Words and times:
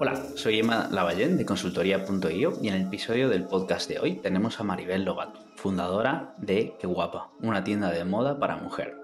Hola, 0.00 0.14
soy 0.36 0.60
Emma 0.60 0.88
Lavallén 0.92 1.36
de 1.36 1.44
consultoría.io 1.44 2.52
y 2.62 2.68
en 2.68 2.74
el 2.74 2.82
episodio 2.82 3.28
del 3.28 3.42
podcast 3.42 3.90
de 3.90 3.98
hoy 3.98 4.14
tenemos 4.14 4.60
a 4.60 4.62
Maribel 4.62 5.04
Lobato, 5.04 5.40
fundadora 5.56 6.36
de 6.38 6.76
Qué 6.78 6.86
Guapa, 6.86 7.32
una 7.40 7.64
tienda 7.64 7.90
de 7.90 8.04
moda 8.04 8.38
para 8.38 8.58
mujer. 8.58 8.96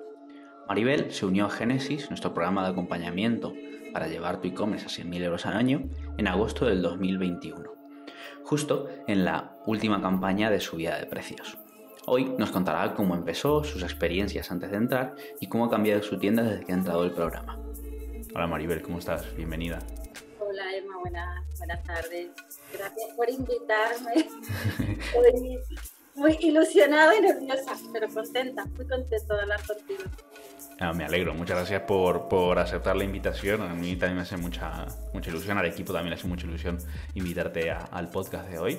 Maribel 0.68 1.10
se 1.10 1.26
unió 1.26 1.46
a 1.46 1.50
Genesis, 1.50 2.10
nuestro 2.10 2.32
programa 2.32 2.62
de 2.62 2.68
acompañamiento 2.70 3.54
para 3.92 4.06
llevar 4.06 4.40
tu 4.40 4.46
e-commerce 4.46 4.86
a 4.86 5.04
100.000 5.04 5.22
euros 5.24 5.46
al 5.46 5.56
año, 5.56 5.82
en 6.16 6.28
agosto 6.28 6.66
del 6.66 6.80
2021, 6.80 7.72
justo 8.44 8.86
en 9.08 9.24
la 9.24 9.56
última 9.66 10.00
campaña 10.00 10.48
de 10.48 10.60
subida 10.60 10.96
de 11.00 11.06
precios. 11.06 11.58
Hoy 12.06 12.32
nos 12.38 12.52
contará 12.52 12.94
cómo 12.94 13.16
empezó, 13.16 13.64
sus 13.64 13.82
experiencias 13.82 14.52
antes 14.52 14.70
de 14.70 14.76
entrar 14.76 15.16
y 15.40 15.48
cómo 15.48 15.64
ha 15.64 15.70
cambiado 15.70 16.04
su 16.04 16.20
tienda 16.20 16.44
desde 16.44 16.64
que 16.64 16.72
ha 16.72 16.76
entrado 16.76 17.02
el 17.02 17.10
programa. 17.10 17.58
Hola 18.32 18.46
Maribel, 18.46 18.80
¿cómo 18.80 19.00
estás? 19.00 19.26
Bienvenida. 19.36 19.80
Buenas, 20.82 21.58
buenas 21.58 21.82
tardes. 21.84 22.30
Gracias 22.72 23.14
por 23.16 23.30
invitarme. 23.30 24.28
Estoy 25.14 25.58
muy 26.16 26.36
ilusionada 26.40 27.14
y 27.16 27.20
nerviosa, 27.20 27.76
pero 27.92 28.08
contenta, 28.08 28.64
muy 28.64 28.86
contenta 28.86 29.34
de 29.34 29.42
hablar 29.42 29.66
contigo. 29.66 30.02
Ah, 30.80 30.92
me 30.92 31.04
alegro, 31.04 31.32
muchas 31.34 31.58
gracias 31.58 31.82
por, 31.82 32.28
por, 32.28 32.58
aceptar 32.58 32.96
la 32.96 33.04
invitación. 33.04 33.62
A 33.62 33.74
mí 33.74 33.94
también 33.94 34.16
me 34.16 34.22
hace 34.22 34.36
mucha, 34.36 34.86
mucha 35.12 35.30
ilusión, 35.30 35.58
al 35.58 35.66
equipo 35.66 35.92
también 35.92 36.10
le 36.10 36.16
hace 36.16 36.26
mucha 36.26 36.46
ilusión 36.46 36.78
invitarte 37.14 37.70
al 37.70 38.10
podcast 38.10 38.48
de 38.48 38.58
hoy. 38.58 38.78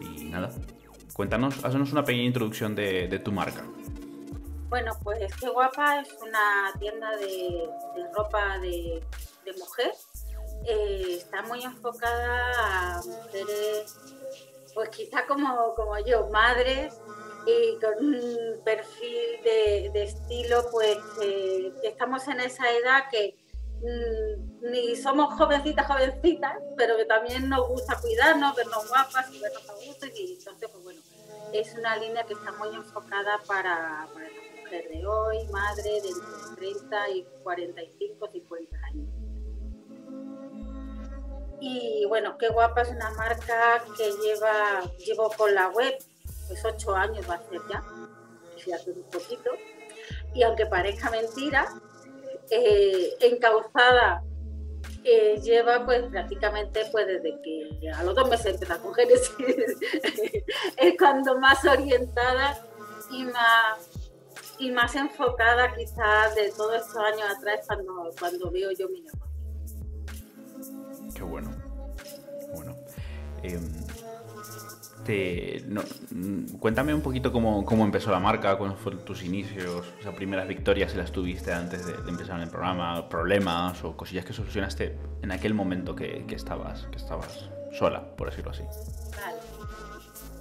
Y 0.00 0.24
nada, 0.24 0.50
cuéntanos, 1.14 1.64
haznos 1.64 1.92
una 1.92 2.04
pequeña 2.04 2.24
introducción 2.24 2.74
de, 2.74 3.08
de 3.08 3.18
tu 3.18 3.32
marca. 3.32 3.64
Bueno, 4.68 4.92
pues 5.02 5.34
Qué 5.36 5.48
Guapa 5.48 6.00
es 6.00 6.08
una 6.20 6.78
tienda 6.78 7.16
de, 7.16 7.68
de 7.96 8.12
ropa 8.14 8.58
de, 8.58 9.02
de 9.44 9.52
mujer 9.52 9.92
eh, 10.66 11.16
está 11.18 11.42
muy 11.42 11.62
enfocada 11.62 12.96
a 12.96 13.02
mujeres, 13.02 13.96
pues 14.74 14.88
quizá 14.88 15.26
como, 15.26 15.74
como 15.74 15.98
yo, 15.98 16.28
madres 16.28 16.94
y 17.46 17.78
con 17.78 18.06
un 18.06 18.64
perfil 18.64 19.42
de, 19.44 20.02
estilo, 20.02 20.64
pues 20.70 20.98
que, 21.18 21.72
estamos 21.82 22.26
en 22.28 22.40
esa 22.40 22.70
edad 22.70 23.04
que 23.10 23.36
mm, 23.82 24.70
ni 24.70 24.96
somos 24.96 25.34
jovencitas, 25.34 25.86
jovencitas, 25.86 26.56
pero 26.76 26.96
que 26.96 27.04
también 27.04 27.48
nos 27.48 27.68
gusta 27.68 28.00
cuidarnos, 28.00 28.56
vernos 28.56 28.88
guapas 28.88 29.30
y 29.32 29.40
vernos 29.40 29.68
a 29.68 29.74
gusto. 29.74 30.06
Y 30.06 30.36
entonces, 30.38 30.70
pues 30.70 30.84
bueno, 30.84 31.00
es 31.52 31.74
una 31.74 31.96
línea 31.96 32.24
que 32.24 32.32
está 32.32 32.52
muy 32.52 32.74
enfocada 32.74 33.38
para, 33.46 34.08
para 34.12 34.28
la 34.28 34.60
mujer 34.62 34.88
de 34.88 35.06
hoy, 35.06 35.46
madre 35.48 36.00
de 36.00 36.08
entre 36.08 36.72
30 36.72 37.10
y 37.10 37.26
45, 37.42 38.28
50 38.32 38.76
años. 38.86 39.13
Y 41.66 42.04
bueno, 42.04 42.36
qué 42.36 42.48
guapa 42.48 42.82
es 42.82 42.90
una 42.90 43.10
marca 43.12 43.82
que 43.96 44.12
lleva, 44.22 44.82
llevo 44.98 45.30
con 45.30 45.54
la 45.54 45.70
web, 45.70 45.96
pues 46.46 46.62
ocho 46.62 46.94
años 46.94 47.26
va 47.28 47.36
a 47.36 47.48
ser 47.48 47.58
ya, 47.70 47.82
hace 48.74 48.90
un 48.90 49.02
poquito. 49.04 49.50
Y 50.34 50.42
aunque 50.42 50.66
parezca 50.66 51.10
mentira, 51.10 51.66
eh, 52.50 53.14
encauzada 53.18 54.22
eh, 55.04 55.40
lleva 55.42 55.86
pues 55.86 56.02
prácticamente 56.10 56.84
pues 56.92 57.06
desde 57.06 57.40
que 57.40 57.90
a 57.90 58.04
los 58.04 58.14
dos 58.14 58.28
meses 58.28 58.54
empezó 58.54 58.82
con 58.82 58.92
Génesis, 58.92 59.34
es 60.76 60.94
cuando 60.98 61.38
más 61.38 61.64
orientada 61.64 62.62
y 63.10 63.24
más 63.24 63.88
y 64.58 64.70
más 64.70 64.94
enfocada 64.96 65.74
quizás 65.74 66.34
de 66.34 66.52
todos 66.52 66.76
estos 66.76 66.96
años 66.98 67.22
atrás 67.38 67.60
cuando, 67.66 68.10
cuando 68.20 68.50
veo 68.50 68.70
yo 68.72 68.86
mi 68.90 69.00
negocio. 69.00 69.33
Bueno. 71.26 71.50
Bueno. 72.54 72.76
Em, 73.42 73.62
te, 75.04 75.62
mm, 76.10 76.56
cuéntame 76.58 76.94
un 76.94 77.02
poquito 77.02 77.30
cómo, 77.32 77.84
empezó 77.84 78.10
la 78.10 78.20
marca, 78.20 78.56
cuáles 78.56 78.78
fueron 78.78 79.04
tus 79.04 79.22
inicios, 79.22 79.86
esas 80.00 80.14
primeras 80.14 80.48
victorias 80.48 80.92
si 80.92 80.98
las 80.98 81.12
tuviste 81.12 81.52
antes 81.52 81.86
de, 81.86 81.92
empezar 82.08 82.36
en 82.36 82.44
el 82.44 82.48
programa, 82.50 83.08
problemas 83.08 83.84
o 83.84 83.96
cosillas 83.96 84.24
que 84.24 84.32
solucionaste 84.32 84.96
en 85.22 85.30
aquel 85.30 85.52
momento 85.52 85.94
que, 85.94 86.24
estabas, 86.30 86.86
que 86.90 86.96
estabas 86.96 87.50
sola, 87.72 88.16
por 88.16 88.30
decirlo 88.30 88.52
así. 88.52 88.62
Vale. 88.62 89.38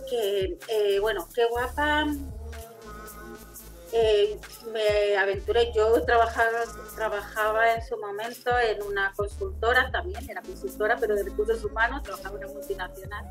Que, 0.10 0.58
eh, 0.70 1.00
bueno, 1.00 1.28
qué 1.34 1.46
guapa 1.50 2.06
eh, 3.96 4.40
me 4.72 5.16
aventuré, 5.18 5.72
yo 5.72 6.04
trabajaba, 6.04 6.64
trabajaba 6.96 7.76
en 7.76 7.86
su 7.86 7.96
momento 7.98 8.50
en 8.60 8.82
una 8.82 9.14
consultora 9.16 9.92
también, 9.92 10.28
era 10.28 10.42
consultora, 10.42 10.98
pero 11.00 11.16
de 11.16 11.24
recursos 11.24 11.64
humanos, 11.64 12.02
trabajaba 12.02 12.38
en 12.38 12.46
una 12.46 12.54
multinacional. 12.54 13.26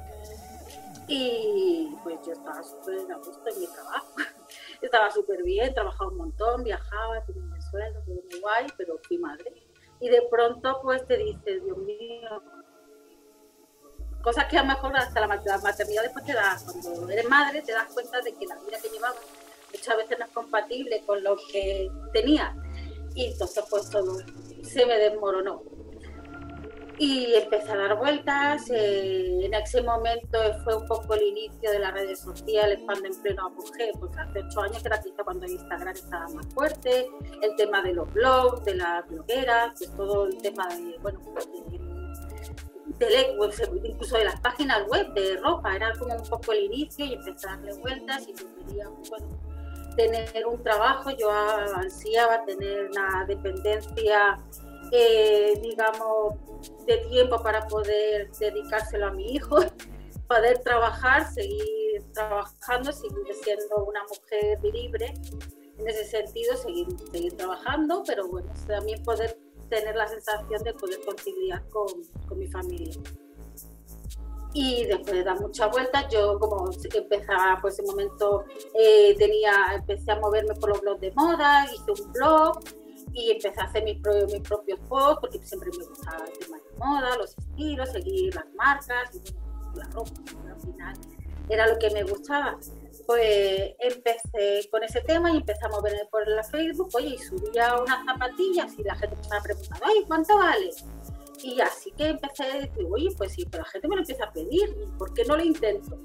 Y 1.09 1.95
pues 2.05 2.21
yo 2.25 2.33
estaba 2.33 2.63
súper 2.63 3.13
a 3.13 3.17
gusto 3.17 3.43
en 3.53 3.61
mi 3.61 3.67
trabajo. 3.67 4.15
estaba 4.83 5.11
súper 5.11 5.43
bien, 5.43 5.75
trabajaba 5.75 6.11
un 6.11 6.17
montón, 6.17 6.63
viajaba, 6.63 7.25
tenía 7.25 7.43
un 7.43 7.63
sueldo, 7.63 8.01
todo 8.07 8.15
muy 8.15 8.41
guay, 8.41 8.67
pero 8.77 8.99
fui 9.03 9.19
madre. 9.19 9.53
Y 10.01 10.09
de 10.09 10.23
pronto 10.31 10.81
pues 10.81 11.05
te 11.07 11.17
dices, 11.17 11.65
Dios 11.65 11.79
mío, 11.79 12.43
cosas 14.23 14.47
que 14.47 14.59
a 14.59 14.63
lo 14.63 14.69
mejor 14.69 14.97
hasta 14.97 15.21
la 15.21 15.27
maternidad 15.27 16.03
después 16.03 16.25
te 16.25 16.33
das, 16.33 16.65
cuando 16.65 17.11
eres 17.11 17.29
madre 17.29 17.63
te 17.63 17.73
das 17.73 17.93
cuenta 17.93 18.21
de 18.21 18.33
que 18.35 18.47
la 18.47 18.55
vida 18.57 18.79
que 18.81 18.89
muchas 19.83 19.97
veces 19.97 20.19
no 20.19 20.27
es 20.27 20.31
compatible 20.31 21.03
con 21.05 21.23
lo 21.25 21.37
que 21.51 21.91
tenía. 22.13 22.55
Y 23.15 23.27
entonces 23.27 23.65
pues 23.69 23.91
todo 23.91 24.19
se 24.63 24.87
me 24.87 24.97
desmoronó. 24.97 25.63
Y 26.99 27.35
empecé 27.35 27.73
a 27.73 27.77
dar 27.77 27.99
vueltas. 27.99 28.71
Eh, 28.71 29.41
en 29.45 29.55
ese 29.55 29.83
momento 29.83 30.39
fue 30.63 30.77
un 30.77 30.87
poco 30.87 31.15
el 31.15 31.23
inicio 31.23 31.73
de 31.73 31.81
las 31.81 31.93
redes 31.95 32.21
sociales 32.21 32.79
cuando 32.85 33.07
en 33.07 33.23
pleno 33.23 33.49
apogeo, 33.49 33.93
porque 33.99 34.21
hace 34.21 34.39
ocho 34.39 34.61
años 34.61 34.83
que 34.83 34.89
era 34.89 35.01
quizá 35.01 35.25
cuando 35.25 35.47
Instagram 35.47 35.95
estaba 35.95 36.29
más 36.29 36.47
fuerte, 36.55 37.09
el 37.43 37.57
tema 37.57 37.83
de 37.83 37.95
los 37.95 38.13
blogs, 38.13 38.65
de 38.65 38.77
las 38.77 39.09
blogueras, 39.09 39.79
de 39.81 39.89
todo 39.89 40.27
el 40.27 40.39
tema 40.39 40.69
de, 40.69 40.97
bueno, 41.03 41.19
de, 42.99 43.37
incluso 43.85 44.17
de 44.17 44.25
las 44.27 44.41
páginas 44.41 44.87
web 44.87 45.13
de 45.15 45.39
ropa, 45.39 45.75
era 45.75 45.93
como 45.99 46.15
un 46.15 46.23
poco 46.23 46.53
el 46.53 46.67
inicio 46.67 47.05
y 47.05 47.15
empecé 47.15 47.49
a 47.49 47.57
darle 47.57 47.73
vueltas 47.75 48.29
y 48.29 48.35
yo 48.35 48.47
quería, 48.55 48.89
bueno, 49.09 49.52
tener 49.97 50.47
un 50.47 50.63
trabajo, 50.63 51.11
yo 51.11 51.31
ansiaba 51.31 52.45
tener 52.45 52.91
una 52.91 53.25
dependencia, 53.27 54.37
eh, 54.91 55.59
digamos, 55.63 56.35
de 56.87 56.99
tiempo 57.09 57.43
para 57.43 57.67
poder 57.67 58.31
dedicárselo 58.33 59.07
a 59.07 59.11
mi 59.13 59.35
hijo, 59.35 59.57
poder 60.29 60.59
trabajar, 60.61 61.33
seguir 61.33 62.05
trabajando, 62.13 62.93
seguir 62.93 63.35
siendo 63.43 63.85
una 63.85 64.03
mujer 64.05 64.59
libre 64.63 65.15
en 65.79 65.89
ese 65.89 66.05
sentido, 66.05 66.57
seguir, 66.57 66.87
seguir 67.11 67.37
trabajando, 67.37 68.03
pero 68.07 68.29
bueno, 68.29 68.53
también 68.67 69.03
poder 69.03 69.39
tener 69.69 69.97
la 69.97 70.07
sensación 70.07 70.63
de 70.63 70.75
poder 70.75 71.01
conciliar 71.05 71.67
con, 71.71 71.87
con 72.29 72.39
mi 72.39 72.47
familia. 72.49 72.95
Y 74.55 74.85
después 74.85 75.13
de 75.13 75.25
dar 75.25 75.41
muchas 75.41 75.71
vueltas, 75.71 76.07
yo 76.11 76.39
como 76.39 76.71
empezaba, 76.95 77.59
pues 77.61 77.79
en 77.79 77.85
ese 77.85 77.93
momento 77.93 78.45
eh, 78.79 79.15
tenía, 79.17 79.53
empecé 79.75 80.13
a 80.13 80.21
moverme 80.21 80.55
por 80.55 80.71
los 80.71 80.81
blogs 80.81 81.01
de 81.01 81.13
moda, 81.13 81.67
hice 81.73 82.03
un 82.03 82.13
blog 82.13 82.61
y 83.15 83.31
empecé 83.31 83.61
a 83.61 83.65
hacer 83.65 83.85
mis, 83.85 84.01
propios, 84.01 84.33
mis 84.33 84.43
propios 84.43 84.79
posts 84.89 85.21
porque 85.21 85.39
siempre 85.39 85.71
me 85.79 85.85
gustaba 85.87 86.25
el 86.25 86.39
tema 86.39 86.57
de 86.59 86.79
moda, 86.79 87.17
los 87.17 87.37
estilos, 87.37 87.89
seguir 87.91 88.35
las 88.35 88.47
marcas, 88.55 89.21
la 89.75 89.85
ropa, 89.87 90.11
al 90.51 90.61
final 90.61 90.99
era 91.49 91.67
lo 91.67 91.79
que 91.79 91.91
me 91.91 92.03
gustaba. 92.05 92.59
Pues 93.07 93.75
empecé 93.81 94.69
con 94.71 94.83
ese 94.85 95.01
tema 95.01 95.31
y 95.33 95.39
empecé 95.39 95.65
a 95.67 95.69
moverme 95.69 96.07
por 96.11 96.27
la 96.29 96.43
Facebook, 96.45 96.89
oye, 96.95 97.15
y 97.15 97.19
subía 97.19 97.77
unas 97.81 98.05
zapatillas 98.05 98.79
y 98.79 98.85
la 98.85 98.95
gente 98.95 99.17
me 99.17 99.23
estaba 99.23 99.43
preguntando, 99.43 99.85
ay, 99.87 100.05
¿cuánto 100.07 100.39
vale? 100.39 100.71
Y 101.43 101.61
así 101.61 101.91
que 101.93 102.09
empecé 102.09 102.45
a 102.45 102.59
decir, 102.59 102.87
oye, 102.91 103.09
pues 103.17 103.33
sí, 103.33 103.47
pero 103.51 103.65
la 103.65 103.69
gente 103.71 103.89
me 103.89 103.97
lo 103.97 104.03
empieza 104.03 104.25
a 104.25 104.33
pedir, 104.33 104.77
¿por 104.99 105.13
qué 105.13 105.25
no 105.25 105.37
lo 105.37 105.43
intento? 105.43 105.99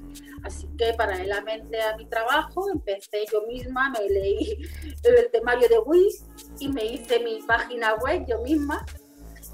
Así 0.43 0.67
que 0.77 0.93
paralelamente 0.93 1.81
a 1.81 1.95
mi 1.95 2.05
trabajo 2.07 2.69
empecé 2.71 3.25
yo 3.31 3.41
misma, 3.47 3.89
me 3.91 4.09
leí 4.09 4.57
el 5.03 5.29
temario 5.31 5.67
de 5.69 5.79
Wish 5.79 6.23
y 6.59 6.69
me 6.69 6.85
hice 6.85 7.19
mi 7.19 7.41
página 7.43 7.95
web 7.95 8.25
yo 8.27 8.39
misma 8.41 8.85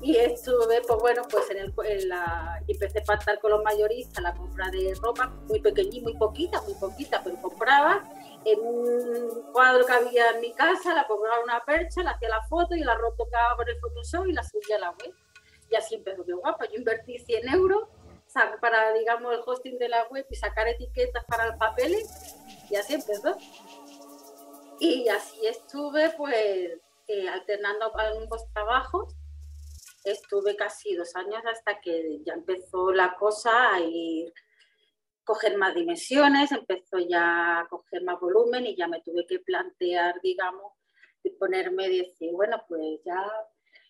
y 0.03 0.17
estuve, 0.17 0.81
pues 0.85 0.99
bueno, 0.99 1.21
pues 1.29 1.49
en, 1.49 1.59
el, 1.59 1.73
en 1.85 2.09
la, 2.09 2.61
empecé 2.67 2.99
a 2.99 3.03
pactar 3.03 3.39
con 3.39 3.51
los 3.51 3.63
mayoristas 3.63 4.21
la 4.21 4.33
compra 4.33 4.69
de 4.69 4.93
ropa 5.01 5.27
muy 5.47 5.61
pequeñita, 5.61 6.03
muy 6.03 6.17
poquita, 6.17 6.61
muy 6.63 6.73
poquita, 6.73 7.21
pero 7.23 7.37
compraba 7.41 8.03
en 8.43 8.59
un 8.59 9.43
cuadro 9.53 9.85
que 9.85 9.93
había 9.93 10.31
en 10.31 10.41
mi 10.41 10.51
casa, 10.53 10.93
la 10.93 11.07
compraba 11.07 11.41
una 11.41 11.61
percha, 11.61 12.03
la 12.03 12.11
hacía 12.11 12.27
la 12.27 12.41
foto 12.47 12.75
y 12.75 12.81
la 12.81 12.95
retocaba 12.95 13.55
por 13.55 13.69
el 13.69 13.79
Photoshop 13.79 14.27
y 14.27 14.33
la 14.33 14.43
subía 14.43 14.75
a 14.75 14.79
la 14.79 14.91
web. 14.91 15.13
Y 15.73 15.75
así 15.75 15.95
empezó, 15.95 16.23
qué 16.23 16.33
guapa. 16.33 16.65
Yo 16.69 16.75
invertí 16.75 17.17
100 17.17 17.49
euros 17.49 17.89
para, 18.61 18.93
digamos, 18.93 19.33
el 19.33 19.41
hosting 19.43 19.79
de 19.79 19.89
la 19.89 20.07
web 20.09 20.23
y 20.29 20.35
sacar 20.35 20.67
etiquetas 20.67 21.25
para 21.25 21.47
los 21.47 21.57
papeles. 21.57 22.37
Y 22.69 22.75
así 22.75 22.93
empezó. 22.93 23.35
Y 24.79 25.09
así 25.09 25.47
estuve, 25.47 26.11
pues, 26.11 26.79
eh, 27.07 27.27
alternando 27.27 27.91
ambos 27.97 28.45
trabajos 28.53 29.15
estuve 30.03 30.55
casi 30.55 30.95
dos 30.95 31.15
años 31.15 31.41
hasta 31.51 31.79
que 31.79 32.21
ya 32.23 32.33
empezó 32.33 32.91
la 32.91 33.15
cosa 33.15 33.73
a 33.73 33.79
ir 33.79 34.31
coger 35.23 35.57
más 35.57 35.73
dimensiones, 35.73 36.51
empezó 36.51 36.99
ya 36.99 37.61
a 37.61 37.67
coger 37.67 38.03
más 38.03 38.19
volumen 38.19 38.65
y 38.67 38.75
ya 38.75 38.87
me 38.87 39.01
tuve 39.01 39.25
que 39.25 39.39
plantear, 39.39 40.19
digamos, 40.21 40.73
ponerme 41.39 41.87
y 41.87 41.99
decir, 41.99 42.31
bueno, 42.33 42.61
pues 42.67 42.99
ya 43.05 43.25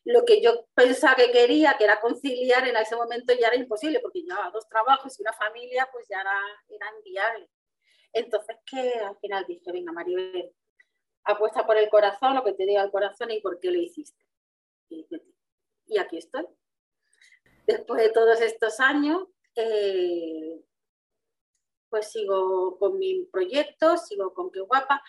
lo 0.05 0.25
que 0.25 0.41
yo 0.41 0.65
pensaba 0.73 1.15
que 1.15 1.31
quería, 1.31 1.75
que 1.77 1.85
era 1.85 2.01
conciliar, 2.01 2.67
en 2.67 2.75
ese 2.75 2.95
momento 2.95 3.33
ya 3.33 3.47
era 3.47 3.55
imposible, 3.55 4.00
porque 4.00 4.21
llevaba 4.21 4.51
dos 4.51 4.67
trabajos 4.67 5.17
y 5.17 5.21
una 5.21 5.33
familia, 5.33 5.89
pues 5.91 6.07
ya 6.09 6.21
era, 6.21 6.39
era 6.67 6.88
inviable. 6.97 7.50
Entonces, 8.11 8.57
que 8.65 8.94
al 9.00 9.17
final 9.17 9.45
dije, 9.47 9.71
venga, 9.71 9.91
Maribel, 9.91 10.53
apuesta 11.23 11.65
por 11.65 11.77
el 11.77 11.89
corazón, 11.89 12.35
lo 12.35 12.44
que 12.44 12.53
te 12.53 12.65
diga 12.65 12.83
el 12.83 12.91
corazón 12.91 13.31
y 13.31 13.41
por 13.41 13.59
qué 13.59 13.71
lo 13.71 13.79
hiciste. 13.79 14.21
Y, 14.89 15.97
aquí 15.97 16.17
estoy. 16.17 16.45
Después 17.65 18.01
de 18.01 18.09
todos 18.09 18.41
estos 18.41 18.79
años, 18.79 19.27
eh, 19.55 20.61
pues 21.89 22.11
sigo 22.11 22.77
con 22.77 22.97
mi 22.97 23.25
proyecto, 23.25 23.97
sigo 23.97 24.33
con 24.33 24.51
Qué 24.51 24.59
Guapa. 24.59 25.01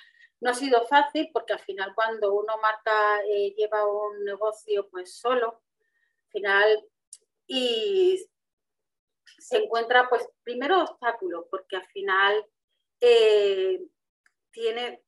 No 0.45 0.51
ha 0.51 0.55
sido 0.55 0.87
fácil 0.87 1.31
porque 1.33 1.55
al 1.55 1.61
final 1.61 1.95
cuando 1.95 2.35
uno 2.35 2.59
marca, 2.59 3.25
eh, 3.25 3.55
lleva 3.57 3.87
un 3.87 4.27
negocio 4.27 4.87
pues 4.91 5.15
solo, 5.17 5.63
al 6.27 6.31
final, 6.33 6.89
y 7.47 8.23
se 9.39 9.57
encuentra 9.57 10.07
pues 10.07 10.29
primero 10.43 10.83
obstáculos 10.83 11.47
porque 11.51 11.77
al 11.77 11.87
final 11.87 12.45
eh, 13.01 13.87
tiene 14.51 15.03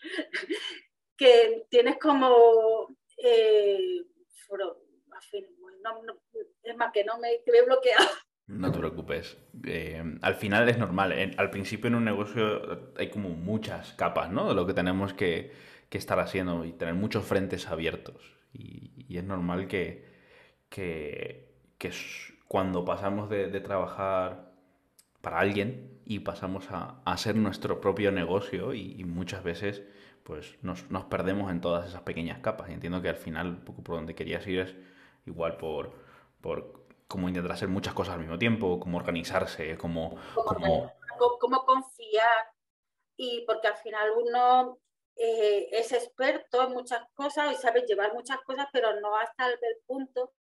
que 1.16 1.66
tienes 1.70 1.98
como 1.98 2.94
eh, 3.16 4.04
es 6.62 6.76
más 6.76 6.92
que 6.92 7.04
no 7.04 7.16
me, 7.16 7.40
me 7.46 7.58
he 7.58 7.62
bloqueado 7.62 8.04
no 8.46 8.70
te 8.70 8.78
preocupes. 8.78 9.38
Eh, 9.64 10.18
al 10.20 10.34
final 10.34 10.68
es 10.68 10.78
normal. 10.78 11.14
al 11.36 11.50
principio 11.50 11.88
en 11.88 11.94
un 11.94 12.04
negocio 12.04 12.92
hay 12.98 13.08
como 13.08 13.30
muchas 13.30 13.92
capas, 13.94 14.30
¿no? 14.30 14.48
De 14.48 14.54
lo 14.54 14.66
que 14.66 14.74
tenemos 14.74 15.14
que, 15.14 15.52
estar 15.90 16.18
haciendo 16.18 16.64
y 16.64 16.72
tener 16.72 16.94
muchos 16.94 17.24
frentes 17.24 17.68
abiertos. 17.68 18.34
Y, 18.52 19.16
es 19.16 19.22
normal 19.22 19.68
que, 19.68 20.04
que, 20.68 21.54
cuando 22.48 22.84
pasamos 22.84 23.30
de, 23.30 23.48
trabajar 23.60 24.50
para 25.20 25.38
alguien 25.38 26.00
y 26.04 26.18
pasamos 26.18 26.68
a, 26.72 27.00
hacer 27.04 27.36
nuestro 27.36 27.80
propio 27.80 28.10
negocio 28.10 28.74
y, 28.74 29.04
muchas 29.04 29.44
veces 29.44 29.82
pues 30.24 30.56
nos, 30.62 30.90
nos, 30.90 31.04
perdemos 31.04 31.52
en 31.52 31.60
todas 31.60 31.86
esas 31.88 32.02
pequeñas 32.02 32.40
capas. 32.40 32.70
Y 32.70 32.72
entiendo 32.72 33.00
que 33.00 33.08
al 33.10 33.16
final, 33.16 33.48
un 33.48 33.64
poco 33.64 33.84
por 33.84 33.94
donde 33.96 34.16
querías 34.16 34.44
ir 34.48 34.58
es 34.60 34.74
igual 35.26 35.58
por, 35.58 35.92
por 36.40 36.83
como 37.06 37.28
intentar 37.28 37.52
hacer 37.52 37.68
muchas 37.68 37.94
cosas 37.94 38.14
al 38.14 38.20
mismo 38.20 38.38
tiempo, 38.38 38.80
cómo 38.80 38.98
organizarse, 38.98 39.76
cómo... 39.76 40.16
Cómo, 41.38 41.64
confiar. 41.64 42.46
Y 43.16 43.44
porque 43.46 43.68
al 43.68 43.76
final 43.76 44.10
uno 44.16 44.78
eh, 45.16 45.68
es 45.70 45.92
experto 45.92 46.62
en 46.62 46.72
muchas 46.72 47.06
cosas 47.14 47.52
y 47.52 47.56
sabe 47.56 47.82
llevar 47.82 48.12
muchas 48.14 48.40
cosas, 48.42 48.66
pero 48.72 48.98
no 49.00 49.16
hasta 49.16 49.48
el, 49.48 49.58
punto 49.86 50.32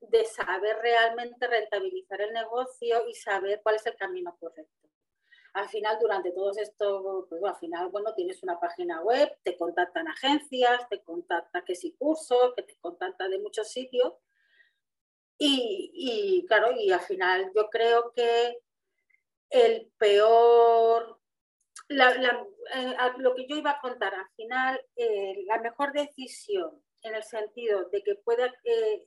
de 0.00 0.24
saber 0.24 0.78
realmente 0.78 1.46
rentabilizar 1.46 2.20
el 2.22 2.32
negocio 2.32 3.06
y 3.08 3.14
saber 3.14 3.60
cuál 3.62 3.76
es 3.76 3.86
el 3.86 3.96
camino 3.96 4.36
correcto. 4.40 4.88
Al 5.54 5.68
final, 5.68 5.98
durante 6.00 6.32
todos 6.32 6.58
estos, 6.58 7.26
pues 7.28 7.42
al 7.44 7.56
final, 7.56 7.88
bueno, 7.88 8.14
tienes 8.14 8.42
una 8.42 8.60
página 8.60 9.02
web, 9.02 9.36
te 9.42 9.56
contactan 9.56 10.08
agencias, 10.08 10.88
te 10.88 11.02
contactan 11.02 11.64
que 11.64 11.74
si 11.74 11.94
cursos, 11.96 12.54
que 12.54 12.62
te 12.62 12.76
contactan 12.80 13.30
de 13.30 13.38
muchos 13.38 13.70
sitios 13.70 14.14
y, 15.38 16.44
claro, 16.48 16.72
y 16.72 16.90
al 16.90 17.00
final 17.00 17.50
yo 17.54 17.68
creo 17.70 18.12
que 18.12 18.58
el 19.50 19.90
peor, 19.98 21.20
eh, 21.88 22.96
lo 23.18 23.34
que 23.34 23.46
yo 23.46 23.56
iba 23.56 23.70
a 23.70 23.80
contar, 23.80 24.14
al 24.14 24.28
final 24.36 24.80
eh, 24.96 25.44
la 25.46 25.60
mejor 25.60 25.92
decisión 25.92 26.82
en 27.02 27.14
el 27.14 27.22
sentido 27.22 27.88
de 27.90 28.02
que 28.02 28.16
pueda 28.16 28.52
eh, 28.64 29.06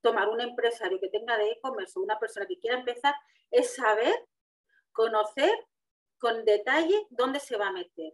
tomar 0.00 0.28
un 0.28 0.40
empresario 0.40 1.00
que 1.00 1.08
tenga 1.08 1.36
de 1.36 1.50
e-commerce 1.50 1.98
o 1.98 2.02
una 2.02 2.18
persona 2.18 2.46
que 2.46 2.58
quiera 2.58 2.78
empezar 2.78 3.14
es 3.50 3.74
saber, 3.74 4.14
conocer 4.92 5.52
con 6.18 6.44
detalle 6.44 7.06
dónde 7.10 7.40
se 7.40 7.56
va 7.56 7.68
a 7.68 7.72
meter. 7.72 8.12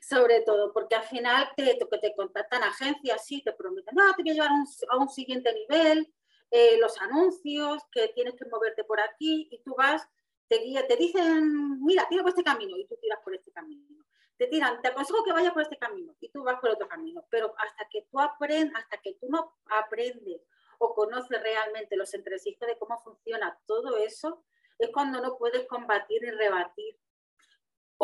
Sobre 0.00 0.40
todo, 0.40 0.72
porque 0.72 0.96
al 0.96 1.04
final 1.04 1.48
te, 1.56 1.78
te 2.00 2.14
contactan 2.14 2.62
agencias, 2.62 3.26
sí, 3.26 3.42
te 3.42 3.52
prometen, 3.52 3.94
no, 3.94 4.14
te 4.14 4.22
voy 4.22 4.30
a 4.30 4.34
llevar 4.34 4.50
a 4.90 4.96
un 4.96 5.08
siguiente 5.08 5.52
nivel, 5.52 6.12
eh, 6.54 6.76
los 6.78 7.00
anuncios, 7.00 7.82
que 7.90 8.08
tienes 8.08 8.34
que 8.34 8.44
moverte 8.44 8.84
por 8.84 9.00
aquí, 9.00 9.48
y 9.50 9.62
tú 9.62 9.74
vas, 9.74 10.06
te 10.48 10.58
guía, 10.58 10.86
te 10.86 10.96
dicen, 10.96 11.82
mira, 11.82 12.06
tira 12.10 12.22
por 12.22 12.28
este 12.28 12.44
camino, 12.44 12.76
y 12.76 12.86
tú 12.86 12.96
tiras 13.00 13.20
por 13.24 13.34
este 13.34 13.50
camino. 13.52 14.04
Te 14.36 14.48
tiran, 14.48 14.82
te 14.82 14.88
aconsejo 14.88 15.24
que 15.24 15.32
vayas 15.32 15.52
por 15.54 15.62
este 15.62 15.78
camino, 15.78 16.14
y 16.20 16.28
tú 16.28 16.42
vas 16.42 16.60
por 16.60 16.68
otro 16.68 16.86
camino. 16.88 17.24
Pero 17.30 17.54
hasta 17.56 17.88
que 17.88 18.06
tú 18.10 18.20
aprendes, 18.20 18.76
hasta 18.76 18.98
que 18.98 19.14
tú 19.14 19.28
no 19.30 19.56
aprendes 19.66 20.42
o 20.78 20.94
conoces 20.94 21.40
realmente 21.40 21.96
los 21.96 22.12
entresijos 22.12 22.68
de 22.68 22.76
cómo 22.76 22.98
funciona 23.02 23.58
todo 23.66 23.96
eso, 23.96 24.44
es 24.78 24.90
cuando 24.90 25.22
no 25.22 25.38
puedes 25.38 25.66
combatir 25.68 26.22
y 26.22 26.30
rebatir 26.32 26.98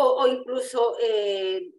o, 0.01 0.27
incluso 0.29 0.97
eh, 1.01 1.73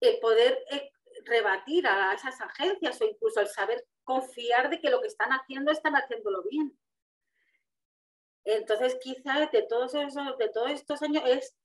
el 0.00 0.18
poder 0.18 0.58
eh, 0.70 0.90
rebatir 1.24 1.86
a 1.86 2.12
esas 2.12 2.40
agencias 2.40 3.00
o 3.00 3.04
incluso 3.04 3.40
el 3.40 3.46
saber 3.46 3.86
confiar 4.02 4.70
de 4.70 4.80
que 4.80 4.90
lo 4.90 5.00
que 5.00 5.06
están 5.06 5.30
haciendo 5.30 5.70
están 5.70 5.94
haciéndolo 5.94 6.42
bien. 6.50 6.76
Entonces, 8.44 8.98
quizás 9.00 9.50
de 9.52 9.62
todos 9.62 9.94
esos, 9.94 10.36
de 10.36 10.48
todos 10.48 10.70
estos 10.72 11.00
años 11.02 11.22
es 11.26 11.56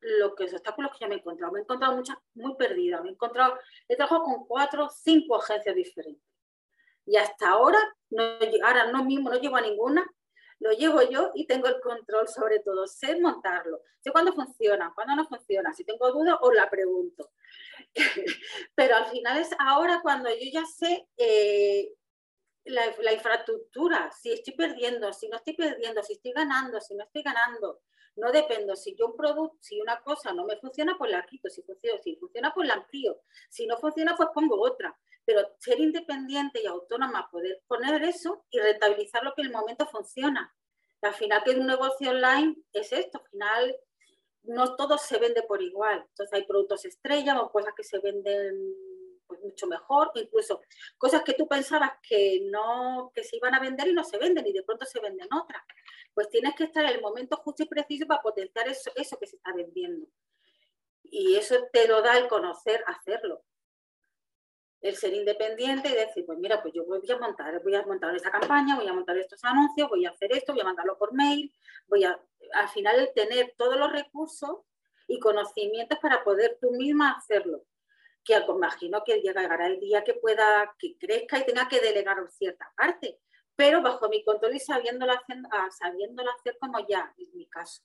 lo 0.00 0.34
que 0.34 0.44
los 0.44 0.54
obstáculos 0.54 0.92
que 0.92 0.98
yo 1.00 1.08
me 1.08 1.14
he 1.14 1.18
encontrado. 1.18 1.52
Me 1.52 1.60
he 1.60 1.62
encontrado 1.62 1.96
muchas, 1.96 2.18
muy 2.34 2.56
perdida. 2.56 3.00
Me 3.00 3.10
he 3.10 3.12
encontrado, 3.12 3.58
he 3.86 3.96
trabajado 3.96 4.24
con 4.24 4.46
cuatro, 4.46 4.88
cinco 4.90 5.36
agencias 5.36 5.74
diferentes. 5.74 6.24
Y 7.06 7.16
hasta 7.16 7.50
ahora, 7.50 7.78
no, 8.10 8.22
ahora 8.64 8.92
no 8.92 9.04
mismo, 9.04 9.30
no 9.30 9.38
llevo 9.38 9.56
a 9.56 9.62
ninguna, 9.62 10.04
lo 10.60 10.72
llevo 10.72 11.02
yo 11.02 11.30
y 11.34 11.46
tengo 11.46 11.68
el 11.68 11.80
control 11.80 12.28
sobre 12.28 12.60
todo, 12.60 12.86
sé 12.86 13.20
montarlo, 13.20 13.82
sé 14.00 14.10
cuándo 14.10 14.32
funciona, 14.32 14.92
cuándo 14.94 15.14
no 15.14 15.26
funciona, 15.26 15.72
si 15.72 15.84
tengo 15.84 16.10
dudas 16.12 16.36
os 16.40 16.54
la 16.54 16.68
pregunto. 16.68 17.30
Pero 18.74 18.96
al 18.96 19.06
final 19.06 19.38
es 19.38 19.50
ahora 19.58 20.00
cuando 20.02 20.30
yo 20.30 20.50
ya 20.52 20.64
sé 20.64 21.06
eh, 21.16 21.92
la, 22.64 23.12
infraestructura, 23.12 24.10
si 24.10 24.32
estoy 24.32 24.54
perdiendo, 24.54 25.12
si 25.12 25.28
no 25.28 25.36
estoy 25.36 25.54
perdiendo, 25.54 26.02
si 26.02 26.14
estoy 26.14 26.32
ganando, 26.32 26.80
si 26.80 26.94
no 26.94 27.04
estoy 27.04 27.22
ganando. 27.22 27.80
No 28.18 28.32
dependo, 28.32 28.74
si 28.74 28.96
yo 28.96 29.06
un 29.06 29.16
producto, 29.16 29.56
si 29.60 29.80
una 29.80 30.00
cosa 30.02 30.32
no 30.32 30.44
me 30.44 30.56
funciona, 30.56 30.96
pues 30.98 31.10
la 31.10 31.24
quito, 31.24 31.48
si 31.48 31.62
funciona, 31.62 31.98
si 32.02 32.16
funciona, 32.16 32.52
pues 32.52 32.66
la 32.66 32.74
amplío, 32.74 33.20
si 33.48 33.66
no 33.66 33.76
funciona, 33.78 34.16
pues 34.16 34.28
pongo 34.34 34.60
otra. 34.60 34.96
Pero 35.24 35.54
ser 35.58 35.78
independiente 35.78 36.60
y 36.62 36.66
autónoma, 36.66 37.30
poder 37.30 37.62
poner 37.68 38.02
eso 38.02 38.44
y 38.50 38.58
rentabilizar 38.58 39.22
lo 39.22 39.34
que 39.34 39.42
en 39.42 39.48
el 39.48 39.52
momento 39.52 39.86
funciona. 39.86 40.52
al 41.02 41.14
final 41.14 41.42
que 41.44 41.52
un 41.52 41.66
negocio 41.66 42.10
online 42.10 42.56
es 42.72 42.92
esto, 42.92 43.18
al 43.18 43.30
final 43.30 43.76
no 44.42 44.74
todo 44.74 44.98
se 44.98 45.18
vende 45.18 45.42
por 45.42 45.62
igual. 45.62 46.04
Entonces 46.08 46.32
hay 46.32 46.44
productos 46.44 46.84
estrella 46.84 47.40
o 47.40 47.52
cosas 47.52 47.74
que 47.76 47.84
se 47.84 48.00
venden 48.00 48.74
mucho 49.42 49.66
mejor, 49.66 50.10
incluso 50.14 50.60
cosas 50.96 51.22
que 51.22 51.34
tú 51.34 51.46
pensabas 51.46 51.92
que 52.02 52.40
no, 52.50 53.12
que 53.14 53.24
se 53.24 53.36
iban 53.36 53.54
a 53.54 53.60
vender 53.60 53.88
y 53.88 53.94
no 53.94 54.04
se 54.04 54.18
venden 54.18 54.46
y 54.46 54.52
de 54.52 54.62
pronto 54.62 54.84
se 54.84 55.00
venden 55.00 55.28
otras. 55.32 55.62
Pues 56.14 56.28
tienes 56.28 56.54
que 56.54 56.64
estar 56.64 56.84
en 56.84 56.96
el 56.96 57.00
momento 57.00 57.36
justo 57.36 57.62
y 57.62 57.66
preciso 57.66 58.06
para 58.06 58.22
potenciar 58.22 58.68
eso, 58.68 58.90
eso 58.96 59.18
que 59.18 59.26
se 59.26 59.36
está 59.36 59.52
vendiendo. 59.54 60.06
Y 61.02 61.36
eso 61.36 61.56
te 61.72 61.88
lo 61.88 62.02
da 62.02 62.18
el 62.18 62.28
conocer 62.28 62.82
hacerlo 62.86 63.44
el 64.80 64.96
ser 64.96 65.12
independiente 65.14 65.88
y 65.88 65.94
decir, 65.94 66.24
pues 66.24 66.38
mira, 66.38 66.62
pues 66.62 66.72
yo 66.74 66.84
voy 66.84 67.00
a 67.10 67.18
montar, 67.18 67.60
voy 67.62 67.74
a 67.74 67.84
montar 67.84 68.14
esta 68.14 68.30
campaña, 68.30 68.76
voy 68.76 68.86
a 68.86 68.92
montar 68.92 69.16
estos 69.18 69.42
anuncios, 69.44 69.88
voy 69.88 70.06
a 70.06 70.10
hacer 70.10 70.32
esto, 70.32 70.52
voy 70.52 70.60
a 70.60 70.64
mandarlo 70.64 70.96
por 70.96 71.12
mail, 71.12 71.52
voy 71.88 72.04
a, 72.04 72.18
al 72.54 72.68
final 72.68 73.10
tener 73.14 73.54
todos 73.56 73.76
los 73.76 73.90
recursos 73.90 74.58
y 75.08 75.18
conocimientos 75.18 75.98
para 76.00 76.22
poder 76.22 76.58
tú 76.60 76.70
misma 76.72 77.12
hacerlo. 77.12 77.64
Que 78.24 78.34
imagino 78.34 79.02
que 79.04 79.20
llegará 79.20 79.66
el 79.66 79.80
día 79.80 80.04
que 80.04 80.14
pueda, 80.14 80.74
que 80.78 80.96
crezca 80.98 81.38
y 81.38 81.46
tenga 81.46 81.68
que 81.68 81.80
delegar 81.80 82.16
cierta 82.30 82.70
parte, 82.76 83.20
pero 83.56 83.82
bajo 83.82 84.08
mi 84.08 84.22
control 84.24 84.54
y 84.54 84.60
sabiéndolo 84.60 85.12
hacer, 85.12 85.36
ah, 85.50 85.68
sabiéndolo 85.70 86.30
hacer 86.30 86.56
como 86.60 86.78
ya 86.86 87.12
es 87.16 87.32
mi 87.34 87.46
caso. 87.46 87.82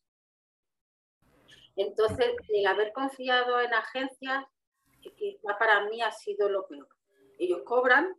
Entonces, 1.76 2.36
el 2.50 2.68
haber 2.68 2.94
confiado 2.94 3.60
en 3.60 3.74
agencias 3.74 4.46
que 5.02 5.40
para 5.60 5.86
mí 5.90 6.02
ha 6.02 6.12
sido 6.12 6.50
lo 6.50 6.68
peor. 6.68 6.88
Ellos 7.40 7.62
cobran, 7.66 8.16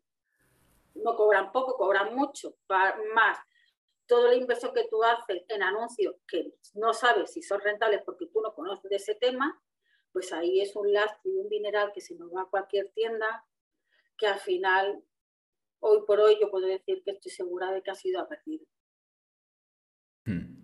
no 0.94 1.16
cobran 1.16 1.52
poco, 1.52 1.76
cobran 1.76 2.14
mucho, 2.14 2.56
más 3.14 3.38
toda 4.06 4.28
la 4.28 4.35
inversión 4.35 4.73
que 4.75 4.87
tú 4.88 5.02
haces 5.02 5.44
en 5.49 5.62
anuncios 5.62 6.16
que 6.28 6.52
no 6.75 6.92
sabes 6.92 7.33
si 7.33 7.42
son 7.42 7.61
rentables 7.61 8.02
porque 8.04 8.26
tú 8.26 8.40
no 8.40 8.54
conoces 8.54 8.90
ese 8.92 9.14
tema, 9.14 9.61
pues 10.14 10.33
ahí 10.33 10.61
es 10.61 10.76
un 10.76 10.92
lastre 10.92 11.33
y 11.33 11.37
un 11.37 11.49
dineral 11.49 11.90
que 11.92 12.00
se 12.00 12.14
nos 12.14 12.33
va 12.33 12.42
a 12.42 12.49
cualquier 12.49 12.88
tienda, 12.94 13.44
que 14.16 14.28
al 14.28 14.38
final, 14.38 15.02
hoy 15.80 15.99
por 16.06 16.21
hoy, 16.21 16.38
yo 16.40 16.52
puedo 16.52 16.68
decir 16.68 17.02
que 17.04 17.11
estoy 17.11 17.33
segura 17.33 17.73
de 17.73 17.83
que 17.83 17.90
ha 17.90 17.97
sido 17.97 18.21
a 18.21 18.28
perdido. 18.28 18.64
Hmm. 20.25 20.54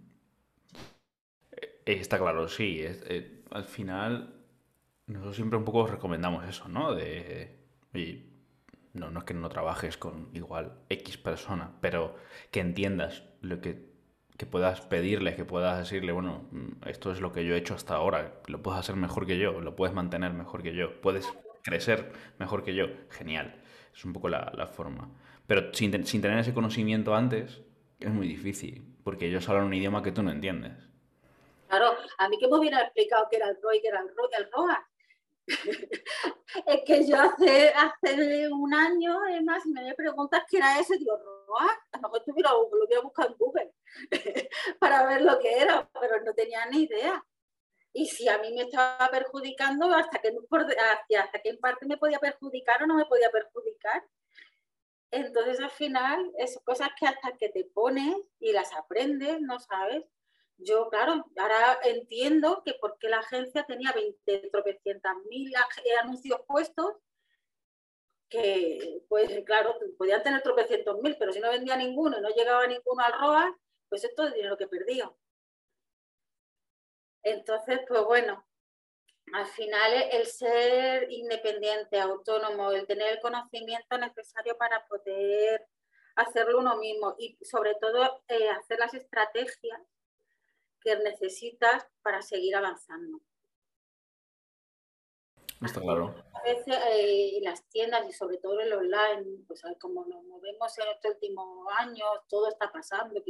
Eh, 1.51 1.81
está 1.85 2.17
claro, 2.17 2.47
sí. 2.47 2.79
Eh, 2.81 3.43
al 3.51 3.65
final, 3.65 4.41
nosotros 5.07 5.35
siempre 5.35 5.59
un 5.59 5.65
poco 5.65 5.89
recomendamos 5.89 6.49
eso, 6.49 6.69
¿no? 6.69 6.95
De, 6.95 7.59
no, 8.93 9.11
no 9.11 9.19
es 9.19 9.25
que 9.25 9.35
no 9.35 9.49
trabajes 9.49 9.97
con 9.97 10.31
igual 10.33 10.85
X 10.89 11.19
persona, 11.19 11.77
pero 11.81 12.15
que 12.53 12.61
entiendas 12.61 13.25
lo 13.41 13.61
que, 13.61 13.90
que 14.41 14.47
puedas 14.47 14.81
pedirle, 14.81 15.37
que 15.37 15.45
puedas 15.45 15.77
decirle, 15.77 16.13
bueno, 16.13 16.49
mm, 16.51 16.89
esto 16.89 17.13
es 17.13 17.21
lo 17.21 17.31
que 17.31 17.45
yo 17.45 17.55
he 17.55 17.59
hecho 17.59 17.75
hasta 17.75 17.95
ahora, 17.95 18.41
lo 18.47 18.63
puedes 18.63 18.81
hacer 18.81 18.97
mejor 18.97 19.27
que 19.27 19.37
yo, 19.37 19.61
lo 19.61 19.77
puedes 19.77 19.95
mantener 19.95 20.33
mejor 20.33 20.63
que 20.63 20.75
yo, 20.75 20.99
puedes 21.03 21.31
crecer 21.63 22.11
mejor 22.39 22.65
que 22.65 22.75
yo, 22.75 22.87
genial. 23.11 23.61
Es 23.95 24.03
un 24.07 24.15
poco 24.15 24.31
la, 24.31 24.51
la 24.57 24.67
forma. 24.67 25.11
Pero 25.47 25.75
sin, 25.75 26.07
sin, 26.07 26.23
tener 26.23 26.39
ese 26.39 26.55
conocimiento 26.55 27.15
antes, 27.15 27.61
es 28.01 28.09
muy 28.09 28.27
difícil, 28.27 28.83
porque 29.05 29.27
ellos 29.27 29.47
hablan 29.51 29.67
un 29.67 29.75
idioma 29.75 30.03
que 30.03 30.11
tú 30.11 30.23
no 30.23 30.31
entiendes. 30.31 30.73
Claro, 31.69 31.93
a 32.17 32.29
mí 32.31 32.39
que 32.39 32.49
me 32.49 32.57
hubiera 32.57 32.81
explicado 32.81 33.29
que 33.31 33.37
era 33.37 33.51
el 33.51 33.59
ROI, 33.61 33.83
que 33.83 33.89
era 33.89 34.01
el, 34.01 34.07
el 34.07 34.51
ROA, 34.51 34.89
es 36.67 36.81
que 36.85 37.07
yo 37.07 37.17
hace, 37.21 37.73
hace 37.75 38.49
un 38.49 38.75
año, 38.75 39.27
es 39.27 39.43
más, 39.43 39.63
si 39.63 39.71
me 39.71 39.95
preguntas 39.95 40.43
qué 40.49 40.59
era 40.59 40.79
eso, 40.79 40.95
digo, 40.99 41.17
ROA, 41.17 41.71
a 41.93 41.97
lo 41.97 42.03
mejor 42.03 42.25
tuviera, 42.25 42.51
lo 42.51 42.69
voy 42.69 42.97
a 42.97 43.01
buscar 43.01 43.27
en 43.27 43.37
Google 43.37 43.75
para 44.79 45.07
ver 45.07 45.23
lo 45.23 45.39
que 45.39 45.59
era, 45.59 45.89
pero 46.01 46.23
no 46.23 46.33
tenía 46.35 46.67
ni 46.67 46.83
idea. 46.83 47.25
Y 47.93 48.07
si 48.07 48.29
a 48.29 48.39
mí 48.39 48.53
me 48.53 48.63
estaba 48.63 49.11
perjudicando, 49.11 49.93
hasta 49.93 50.21
que, 50.21 50.33
hasta 51.19 51.39
que 51.41 51.49
en 51.49 51.59
parte 51.59 51.87
me 51.87 51.97
podía 51.97 52.21
perjudicar 52.21 52.83
o 52.83 52.87
no 52.87 52.95
me 52.95 53.07
podía 53.07 53.31
perjudicar. 53.31 54.05
Entonces 55.11 55.59
al 55.59 55.71
final, 55.71 56.31
es 56.39 56.61
cosas 56.65 56.91
que 56.99 57.07
hasta 57.07 57.37
que 57.37 57.49
te 57.49 57.65
pones 57.65 58.15
y 58.39 58.53
las 58.53 58.73
aprendes, 58.75 59.41
no 59.41 59.59
sabes. 59.59 60.05
Yo, 60.63 60.91
claro, 60.91 61.25
ahora 61.37 61.79
entiendo 61.85 62.63
que 62.65 62.75
por 62.75 62.99
qué 62.99 63.09
la 63.09 63.21
agencia 63.21 63.65
tenía 63.65 63.93
20, 63.93 64.51
tropecientas 64.51 65.17
mil 65.31 65.51
anuncios 66.03 66.41
puestos, 66.47 66.97
que, 68.29 69.03
pues 69.09 69.43
claro, 69.45 69.75
podían 69.97 70.23
tener 70.23 70.43
tropecientos 70.43 71.01
mil, 71.01 71.17
pero 71.19 71.33
si 71.33 71.41
no 71.41 71.51
vendía 71.51 71.77
ninguno 71.77 72.19
y 72.19 72.21
no 72.21 72.29
llegaba 72.29 72.67
ninguno 72.67 73.03
al 73.03 73.13
ROA, 73.13 73.59
pues 73.89 74.05
esto 74.05 74.25
es 74.25 74.35
dinero 74.35 74.57
que 74.57 74.69
perdió. 74.69 75.17
Entonces, 77.23 77.81
pues 77.89 78.05
bueno, 78.05 78.47
al 79.33 79.47
final 79.47 79.93
el 80.13 80.27
ser 80.27 81.11
independiente, 81.11 81.99
autónomo, 82.01 82.71
el 82.73 82.87
tener 82.87 83.15
el 83.15 83.21
conocimiento 83.21 83.97
necesario 83.97 84.57
para 84.59 84.87
poder 84.87 85.67
hacerlo 86.17 86.59
uno 86.59 86.77
mismo 86.77 87.15
y 87.19 87.39
sobre 87.45 87.75
todo 87.77 88.23
eh, 88.29 88.49
hacer 88.51 88.79
las 88.79 88.93
estrategias 88.95 89.81
que 90.81 90.97
necesitas 90.97 91.87
para 92.03 92.23
seguir 92.23 92.57
avanzando. 92.57 93.21
Está 95.63 95.81
claro. 95.81 96.15
A 96.33 96.43
veces 96.43 96.75
eh, 96.91 97.39
las 97.43 97.69
tiendas 97.69 98.09
y 98.09 98.13
sobre 98.13 98.39
todo 98.39 98.61
el 98.61 98.73
online, 98.73 99.45
pues 99.47 99.63
como 99.79 100.07
nos 100.07 100.25
movemos 100.25 100.79
en 100.79 100.89
estos 100.89 101.13
últimos 101.13 101.67
años, 101.79 102.09
todo 102.29 102.49
está 102.49 102.73
pasando. 102.73 103.23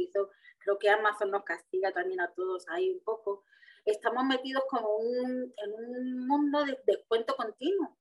creo 0.59 0.79
que 0.79 0.89
Amazon 0.89 1.31
nos 1.31 1.43
castiga 1.43 1.91
también 1.91 2.21
a 2.21 2.31
todos 2.33 2.65
ahí 2.69 2.89
un 2.89 3.03
poco. 3.03 3.43
Estamos 3.83 4.23
metidos 4.23 4.63
como 4.69 4.97
en 5.01 5.73
un 5.73 6.27
mundo 6.27 6.63
de 6.63 6.79
descuento 6.85 7.35
continuo. 7.35 7.97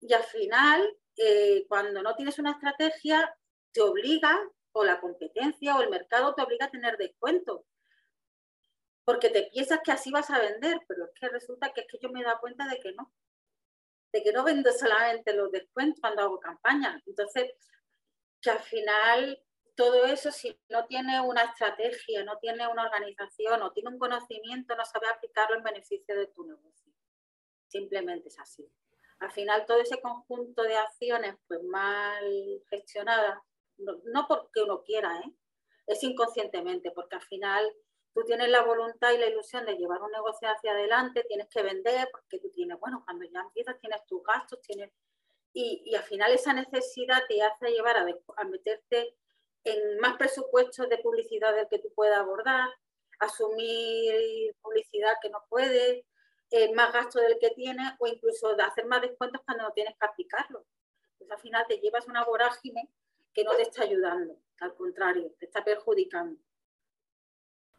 Y 0.00 0.12
al 0.12 0.24
final, 0.24 0.96
eh, 1.16 1.66
cuando 1.68 2.02
no 2.02 2.14
tienes 2.14 2.38
una 2.38 2.52
estrategia, 2.52 3.36
te 3.72 3.80
obliga, 3.80 4.38
o 4.76 4.84
la 4.84 5.00
competencia 5.00 5.76
o 5.76 5.82
el 5.82 5.90
mercado 5.90 6.34
te 6.34 6.42
obliga 6.42 6.66
a 6.66 6.70
tener 6.70 6.96
descuento 6.96 7.64
porque 9.04 9.30
te 9.30 9.44
piensas 9.52 9.80
que 9.84 9.92
así 9.92 10.10
vas 10.10 10.30
a 10.30 10.40
vender, 10.40 10.80
pero 10.88 11.04
es 11.04 11.10
que 11.18 11.28
resulta 11.28 11.72
que 11.72 11.82
es 11.82 11.86
que 11.88 11.98
yo 12.00 12.08
me 12.10 12.20
he 12.20 12.24
dado 12.24 12.40
cuenta 12.40 12.66
de 12.66 12.80
que 12.80 12.92
no, 12.92 13.12
de 14.12 14.22
que 14.22 14.32
no 14.32 14.44
vendo 14.44 14.72
solamente 14.72 15.34
los 15.34 15.50
descuentos 15.50 16.00
cuando 16.00 16.22
hago 16.22 16.40
campaña. 16.40 17.02
Entonces, 17.06 17.52
que 18.40 18.50
al 18.50 18.60
final 18.60 19.42
todo 19.74 20.04
eso, 20.04 20.30
si 20.30 20.58
no 20.68 20.86
tiene 20.86 21.20
una 21.20 21.42
estrategia, 21.42 22.24
no 22.24 22.38
tiene 22.38 22.66
una 22.68 22.84
organización 22.84 23.60
o 23.62 23.72
tiene 23.72 23.90
un 23.90 23.98
conocimiento, 23.98 24.76
no 24.76 24.84
sabe 24.84 25.08
aplicarlo 25.08 25.56
en 25.56 25.64
beneficio 25.64 26.16
de 26.16 26.28
tu 26.28 26.44
negocio. 26.46 26.92
Simplemente 27.68 28.28
es 28.28 28.38
así. 28.38 28.66
Al 29.18 29.32
final, 29.32 29.66
todo 29.66 29.80
ese 29.80 30.00
conjunto 30.00 30.62
de 30.62 30.76
acciones 30.76 31.36
pues 31.46 31.62
mal 31.64 32.62
gestionadas, 32.70 33.38
no, 33.78 34.00
no 34.04 34.26
porque 34.28 34.62
uno 34.62 34.82
quiera, 34.84 35.18
¿eh? 35.20 35.34
es 35.86 36.02
inconscientemente, 36.02 36.90
porque 36.92 37.16
al 37.16 37.22
final 37.22 37.72
tú 38.14 38.22
tienes 38.24 38.48
la 38.48 38.62
voluntad 38.62 39.12
y 39.12 39.18
la 39.18 39.26
ilusión 39.26 39.66
de 39.66 39.74
llevar 39.74 40.00
un 40.00 40.12
negocio 40.12 40.48
hacia 40.48 40.70
adelante, 40.70 41.24
tienes 41.28 41.48
que 41.48 41.62
vender, 41.62 42.08
porque 42.12 42.38
tú 42.38 42.48
tienes, 42.50 42.78
bueno, 42.78 43.02
cuando 43.04 43.24
ya 43.24 43.40
empiezas 43.40 43.78
tienes 43.80 44.06
tus 44.06 44.22
gastos, 44.22 44.60
tienes... 44.62 44.90
Y, 45.52 45.94
al 45.94 46.02
final 46.04 46.32
esa 46.32 46.52
necesidad 46.52 47.22
te 47.28 47.42
hace 47.42 47.70
llevar 47.70 47.96
a, 47.96 48.44
meterte 48.44 49.16
en 49.64 49.98
más 49.98 50.16
presupuestos 50.16 50.88
de 50.88 50.98
publicidad 50.98 51.54
del 51.54 51.68
que 51.68 51.78
tú 51.78 51.92
puedas 51.94 52.18
abordar, 52.18 52.68
asumir 53.20 54.54
publicidad 54.60 55.14
que 55.22 55.30
no 55.30 55.44
puedes, 55.48 56.04
eh, 56.50 56.72
más 56.74 56.92
gasto 56.92 57.20
del 57.20 57.38
que 57.38 57.50
tienes 57.50 57.92
o 57.98 58.06
incluso 58.06 58.48
hacer 58.60 58.86
más 58.86 59.02
descuentos 59.02 59.42
cuando 59.44 59.64
no 59.64 59.72
tienes 59.72 59.94
que 59.98 60.06
aplicarlo. 60.06 60.66
Entonces 61.12 61.36
al 61.36 61.40
final 61.40 61.66
te 61.68 61.78
llevas 61.78 62.06
una 62.06 62.24
vorágine 62.24 62.90
que 63.32 63.44
no 63.44 63.54
te 63.54 63.62
está 63.62 63.82
ayudando, 63.82 64.36
al 64.60 64.74
contrario, 64.74 65.34
te 65.38 65.46
está 65.46 65.64
perjudicando. 65.64 66.40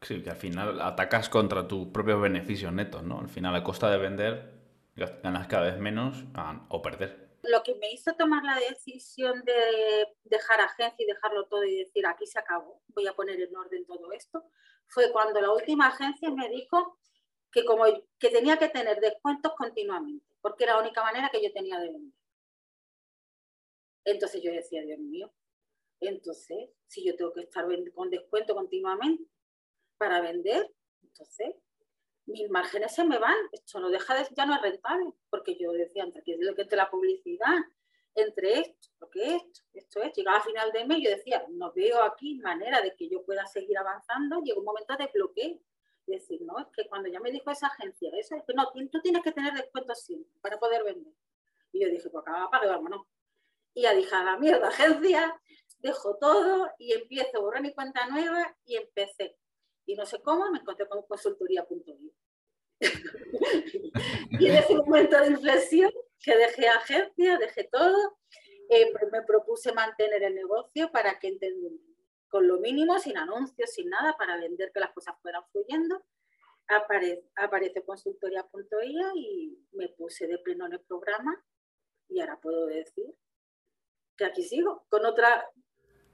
Sí, 0.02 0.22
que 0.22 0.30
al 0.30 0.36
final 0.36 0.82
atacas 0.82 1.30
contra 1.30 1.68
tus 1.68 1.88
propios 1.88 2.22
beneficios 2.22 2.72
netos, 2.72 3.04
¿no? 3.04 3.20
Al 3.20 3.30
final, 3.30 3.56
a 3.56 3.64
costa 3.64 3.90
de 3.90 3.98
vender, 3.98 4.54
ganas 4.96 5.48
cada 5.48 5.66
vez 5.66 5.80
menos 5.80 6.24
o 6.70 6.82
perder. 6.82 7.25
Lo 7.44 7.62
que 7.64 7.75
me 7.75 7.92
hizo 7.92 8.14
tomar 8.14 8.44
la 8.44 8.60
decisión 8.60 9.44
de 9.44 10.08
dejar 10.24 10.62
agencia 10.62 11.04
y 11.04 11.06
dejarlo 11.06 11.46
todo 11.48 11.64
y 11.64 11.78
decir 11.78 12.06
aquí 12.08 12.25
se 12.25 12.40
acabó, 12.40 12.82
voy 12.88 13.08
a 13.08 13.14
poner 13.14 13.40
en 13.40 13.56
orden 13.56 13.86
todo 13.86 14.12
esto, 14.14 14.50
fue 14.88 15.12
cuando 15.12 15.42
la 15.42 15.52
última 15.52 15.88
agencia 15.88 16.30
me 16.32 16.50
dijo 16.50 17.00
que, 17.52 17.64
como, 17.64 17.86
que 18.20 18.30
tenía 18.30 18.58
que 18.58 18.70
tener 18.70 19.00
descuentos 19.00 19.54
continuamente, 19.56 20.25
porque 20.42 20.64
era 20.64 20.74
la 20.74 20.82
única 20.82 21.04
manera 21.04 21.30
que 21.32 21.44
yo 21.44 21.52
tenía 21.54 21.80
de 21.80 21.92
vender. 21.92 22.20
Entonces 24.06 24.42
yo 24.44 24.52
decía, 24.52 24.82
Dios 24.84 25.00
mío, 25.00 25.32
entonces, 26.00 26.70
si 26.88 27.06
yo 27.06 27.16
tengo 27.16 27.34
que 27.34 27.42
estar 27.42 27.66
con 27.94 28.10
descuento 28.10 28.54
continuamente, 28.54 29.24
para 29.98 30.22
vender, 30.22 30.72
entonces 31.02 31.56
mis 32.25 32.50
márgenes 32.50 32.94
se 32.94 33.04
me 33.04 33.20
van, 33.20 33.36
esto 33.52 33.80
no 33.80 33.90
deja 33.90 34.16
de, 34.16 34.28
ya 34.36 34.46
no 34.46 34.56
es 34.56 34.62
rentable, 34.62 35.14
porque 35.30 35.58
yo 35.58 35.72
decía, 35.72 36.04
entre, 36.04 36.24
lo 36.40 36.56
que 36.56 36.64
entre 36.64 36.78
la 36.78 36.90
publicidad, 36.90 37.60
entre 38.16 38.60
esto, 38.60 38.90
lo 39.00 39.10
que 39.10 39.36
esto, 39.36 39.62
esto 39.74 40.02
es, 40.02 40.14
llegaba 40.14 40.38
a 40.38 40.44
final 40.44 40.72
de 40.72 40.86
mes, 40.86 41.04
yo 41.04 41.10
decía, 41.10 41.46
no 41.50 41.72
veo 41.74 42.02
aquí 42.04 42.36
manera 42.36 42.82
de 42.82 42.96
que 42.96 43.10
yo 43.10 43.24
pueda 43.24 43.46
seguir 43.46 43.78
avanzando, 43.78 44.42
llegó 44.42 44.60
un 44.60 44.66
momento 44.66 44.96
de 44.98 45.10
bloqueo, 45.14 45.60
decir, 46.08 46.42
no, 46.44 46.60
es 46.60 46.68
que 46.75 46.88
cuando 46.88 47.10
ya 47.10 47.20
me 47.20 47.32
dijo 47.32 47.50
esa 47.52 47.68
agencia, 47.68 48.12
eso 48.14 48.36
es 48.36 48.44
que 48.46 48.54
no, 48.54 48.72
tú 48.92 49.02
tienes 49.02 49.24
que 49.24 49.32
tener 49.32 49.54
descuentos 49.54 50.04
siempre 50.04 50.32
para 50.42 50.60
poder 50.60 50.84
vender. 50.84 51.14
Y 51.72 51.82
yo 51.82 51.90
dije, 51.90 52.10
pues 52.10 52.22
acaba 52.22 52.50
para 52.50 52.68
vámonos. 52.68 53.08
Y 53.74 53.82
ya 53.82 53.94
dije, 53.94 54.16
a 54.16 54.24
la 54.24 54.38
mierda, 54.38 54.68
agencia, 54.68 55.42
dejo 55.80 56.18
todo 56.18 56.70
y 56.78 56.94
empiezo 56.94 57.42
borrar 57.42 57.62
mi 57.62 57.74
cuenta 57.74 58.08
nueva 58.08 58.56
y 58.66 58.78
empecé 58.78 59.38
y 59.86 59.96
no 59.96 60.06
sé 60.06 60.22
cómo 60.22 60.50
me 60.51 60.60
encontré 60.60 60.88
con 60.88 61.04
consultoría.io. 61.04 62.12
y 64.39 64.48
en 64.48 64.56
ese 64.56 64.75
momento 64.75 65.20
de 65.20 65.27
inflexión, 65.27 65.92
que 66.20 66.36
dejé 66.36 66.68
agencia, 66.68 67.38
dejé 67.38 67.65
todo, 67.72 68.18
eh, 68.70 68.92
me 69.12 69.22
propuse 69.24 69.72
mantener 69.74 70.24
el 70.24 70.36
negocio 70.36 70.92
para 70.92 71.20
que 71.20 71.38
con 72.27 72.48
lo 72.48 72.60
mínimo, 72.60 72.98
sin 73.00 73.18
anuncios, 73.18 73.72
sin 73.72 73.89
nada, 73.89 74.15
para 74.18 74.38
vender 74.38 74.72
que 74.74 74.80
las 74.80 74.92
cosas 74.92 75.15
fueran 75.22 75.44
fluyendo. 75.51 76.04
Aparece, 76.68 77.30
aparece 77.36 77.84
consultoría.io 77.86 79.12
y 79.15 79.58
me 79.74 79.89
puse 79.89 80.25
de 80.27 80.39
pleno 80.39 80.65
en 80.65 80.74
el 80.74 80.82
programa 80.82 81.46
y 82.10 82.20
ahora 82.20 82.39
puedo 82.42 82.65
decir 82.65 83.06
que 84.18 84.25
aquí 84.25 84.44
sigo, 84.44 84.86
con 84.89 85.06
otra, 85.06 85.48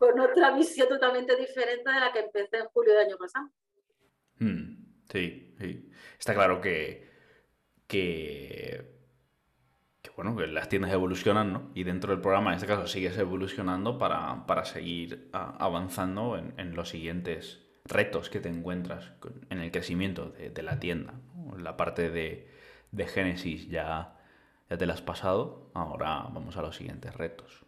con 0.01 0.20
otra 0.20 0.50
visión 0.55 0.89
totalmente 0.89 1.36
diferente 1.36 1.91
de 1.91 2.00
la 2.00 2.12
que 2.12 2.22
empecé 2.22 2.58
en 2.58 2.65
julio 2.74 2.93
del 2.93 3.05
año 3.05 3.17
pasado. 3.20 3.51
Hmm, 4.39 4.84
sí, 5.12 5.55
sí. 5.60 5.91
Está 6.17 6.34
claro 6.34 6.60
que, 6.60 7.08
que, 7.86 8.96
bueno, 10.15 10.36
que 10.36 10.48
las 10.48 10.70
tiendas 10.70 10.91
evolucionan, 10.91 11.53
¿no? 11.53 11.72
Y 11.75 11.84
dentro 11.84 12.13
del 12.13 12.20
programa, 12.20 12.50
en 12.50 12.55
este 12.55 12.65
caso, 12.65 12.88
sigues 12.88 13.15
evolucionando 13.15 14.00
para, 14.00 14.65
seguir 14.65 15.29
avanzando 15.34 16.36
en, 16.36 16.75
los 16.75 16.89
siguientes 16.89 17.62
retos 17.86 18.31
que 18.31 18.39
te 18.39 18.50
encuentras 18.50 19.12
en 19.51 19.60
el 19.60 19.72
crecimiento 19.72 20.31
de, 20.31 20.63
la 20.63 20.79
tienda. 20.79 21.13
La 21.60 21.77
parte 21.77 22.10
de, 22.10 22.50
de 22.89 23.05
Génesis 23.05 23.70
ya, 23.70 24.17
ya 24.67 24.77
te 24.79 24.88
la 24.88 24.96
has 24.96 25.03
pasado, 25.03 25.70
ahora 25.75 26.27
vamos 26.34 26.58
a 26.58 26.63
los 26.63 26.75
siguientes 26.75 27.13
retos. 27.13 27.63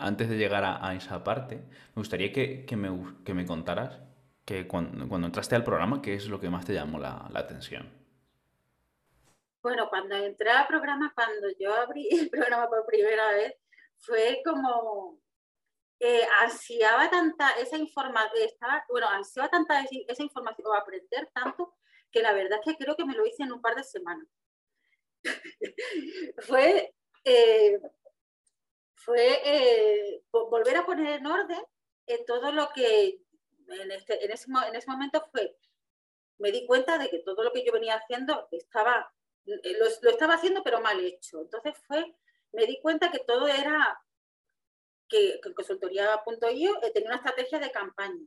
Antes 0.00 0.28
de 0.28 0.36
llegar 0.36 0.64
a, 0.64 0.94
esa 0.94 1.22
parte, 1.22 1.56
me 1.56 2.00
gustaría 2.00 2.32
que, 2.32 2.66
me, 2.76 2.90
me, 2.90 3.46
contaras 3.46 4.00
que 4.44 4.66
cuando, 4.66 5.16
entraste 5.16 5.54
al 5.54 5.64
programa, 5.64 6.02
¿qué 6.02 6.14
es 6.14 6.26
lo 6.26 6.40
que 6.40 6.50
más 6.50 6.64
te 6.64 6.74
llamó 6.74 6.98
la, 6.98 7.30
atención? 7.34 7.88
Bueno, 9.62 9.88
cuando 9.88 10.16
entré 10.16 10.50
al 10.50 10.66
programa, 10.66 11.12
cuando 11.14 11.48
yo 11.58 11.74
abrí 11.74 12.08
el 12.10 12.30
programa 12.30 12.68
por 12.68 12.86
primera 12.86 13.30
vez, 13.32 13.54
fue 13.98 14.40
como 14.44 15.20
eh, 15.98 16.22
ansiaba 16.40 17.10
tanta 17.10 17.50
esa 17.52 17.76
información, 17.76 18.32
bueno, 18.88 19.08
ansiaba 19.08 19.50
tanta 19.50 19.84
esa 20.08 20.22
información 20.22 20.66
o 20.66 20.74
aprender 20.74 21.30
tanto 21.34 21.74
que 22.10 22.22
la 22.22 22.32
verdad 22.32 22.58
es 22.64 22.72
que 22.72 22.82
creo 22.82 22.96
que 22.96 23.04
me 23.04 23.14
lo 23.14 23.26
hice 23.26 23.42
en 23.42 23.52
un 23.52 23.60
par 23.60 23.74
de 23.74 23.84
semanas. 23.84 24.26
fue 26.38 26.94
eh, 27.24 27.78
fue 29.04 29.40
eh, 29.44 30.22
volver 30.30 30.76
a 30.76 30.86
poner 30.86 31.18
en 31.18 31.26
orden 31.26 31.62
eh, 32.06 32.24
todo 32.26 32.52
lo 32.52 32.70
que 32.74 33.20
en, 33.68 33.90
este, 33.92 34.24
en, 34.24 34.30
ese, 34.32 34.50
en 34.68 34.74
ese 34.74 34.90
momento 34.90 35.24
fue, 35.30 35.56
me 36.38 36.50
di 36.50 36.66
cuenta 36.66 36.98
de 36.98 37.08
que 37.08 37.20
todo 37.20 37.44
lo 37.44 37.52
que 37.52 37.64
yo 37.64 37.72
venía 37.72 37.96
haciendo 37.96 38.48
estaba, 38.50 39.12
lo, 39.44 39.86
lo 40.02 40.10
estaba 40.10 40.34
haciendo 40.34 40.62
pero 40.62 40.80
mal 40.80 40.98
hecho. 41.04 41.40
Entonces 41.40 41.74
fue, 41.86 42.16
me 42.52 42.66
di 42.66 42.80
cuenta 42.80 43.10
que 43.10 43.20
todo 43.20 43.46
era, 43.48 44.00
que, 45.08 45.40
que 45.42 45.54
consultoría.io 45.54 46.80
tenía 46.92 47.08
una 47.08 47.16
estrategia 47.16 47.58
de 47.58 47.70
campaña 47.70 48.26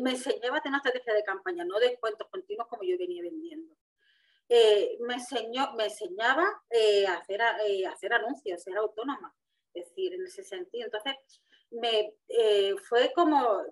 me 0.00 0.10
enseñaba 0.10 0.58
a 0.58 0.60
tener 0.60 0.70
una 0.70 0.78
estrategia 0.78 1.14
de 1.14 1.24
campaña, 1.24 1.64
no 1.64 1.78
de 1.78 1.98
cuentos 1.98 2.28
continuos 2.30 2.68
como 2.68 2.82
yo 2.84 2.96
venía 2.98 3.22
vendiendo. 3.22 3.74
Eh, 4.48 4.98
me, 5.00 5.14
enseñó, 5.14 5.72
me 5.74 5.84
enseñaba 5.84 6.46
eh, 6.70 7.06
a, 7.06 7.14
hacer, 7.14 7.40
eh, 7.66 7.86
hacer 7.86 8.12
anuncios, 8.12 8.62
ser 8.62 8.76
autónoma, 8.76 9.34
decir, 9.74 10.14
en 10.14 10.24
ese 10.24 10.44
sentido. 10.44 10.86
Entonces, 10.86 11.14
me, 11.70 12.14
fue 12.88 13.12
como, 13.12 13.62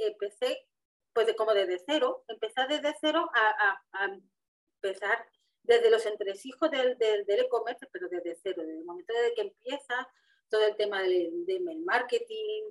empecé 0.00 0.66
pues 1.12 1.32
como 1.36 1.54
desde 1.54 1.80
cero, 1.86 2.24
empezar 2.26 2.68
desde 2.68 2.94
cero 3.00 3.30
a, 3.32 4.20
empezar 4.82 5.24
desde 5.62 5.90
los 5.90 6.04
entresijos 6.04 6.70
del, 6.70 6.98
del, 6.98 7.24
e-commerce, 7.28 7.86
pero 7.92 8.08
desde 8.08 8.34
cero, 8.42 8.62
desde 8.62 8.80
el 8.80 8.84
momento 8.84 9.14
de 9.14 9.32
que 9.34 9.42
empieza 9.42 10.08
todo 10.50 10.66
el 10.66 10.76
tema 10.76 11.02
del, 11.02 11.46
del 11.46 11.78
marketing, 11.84 12.64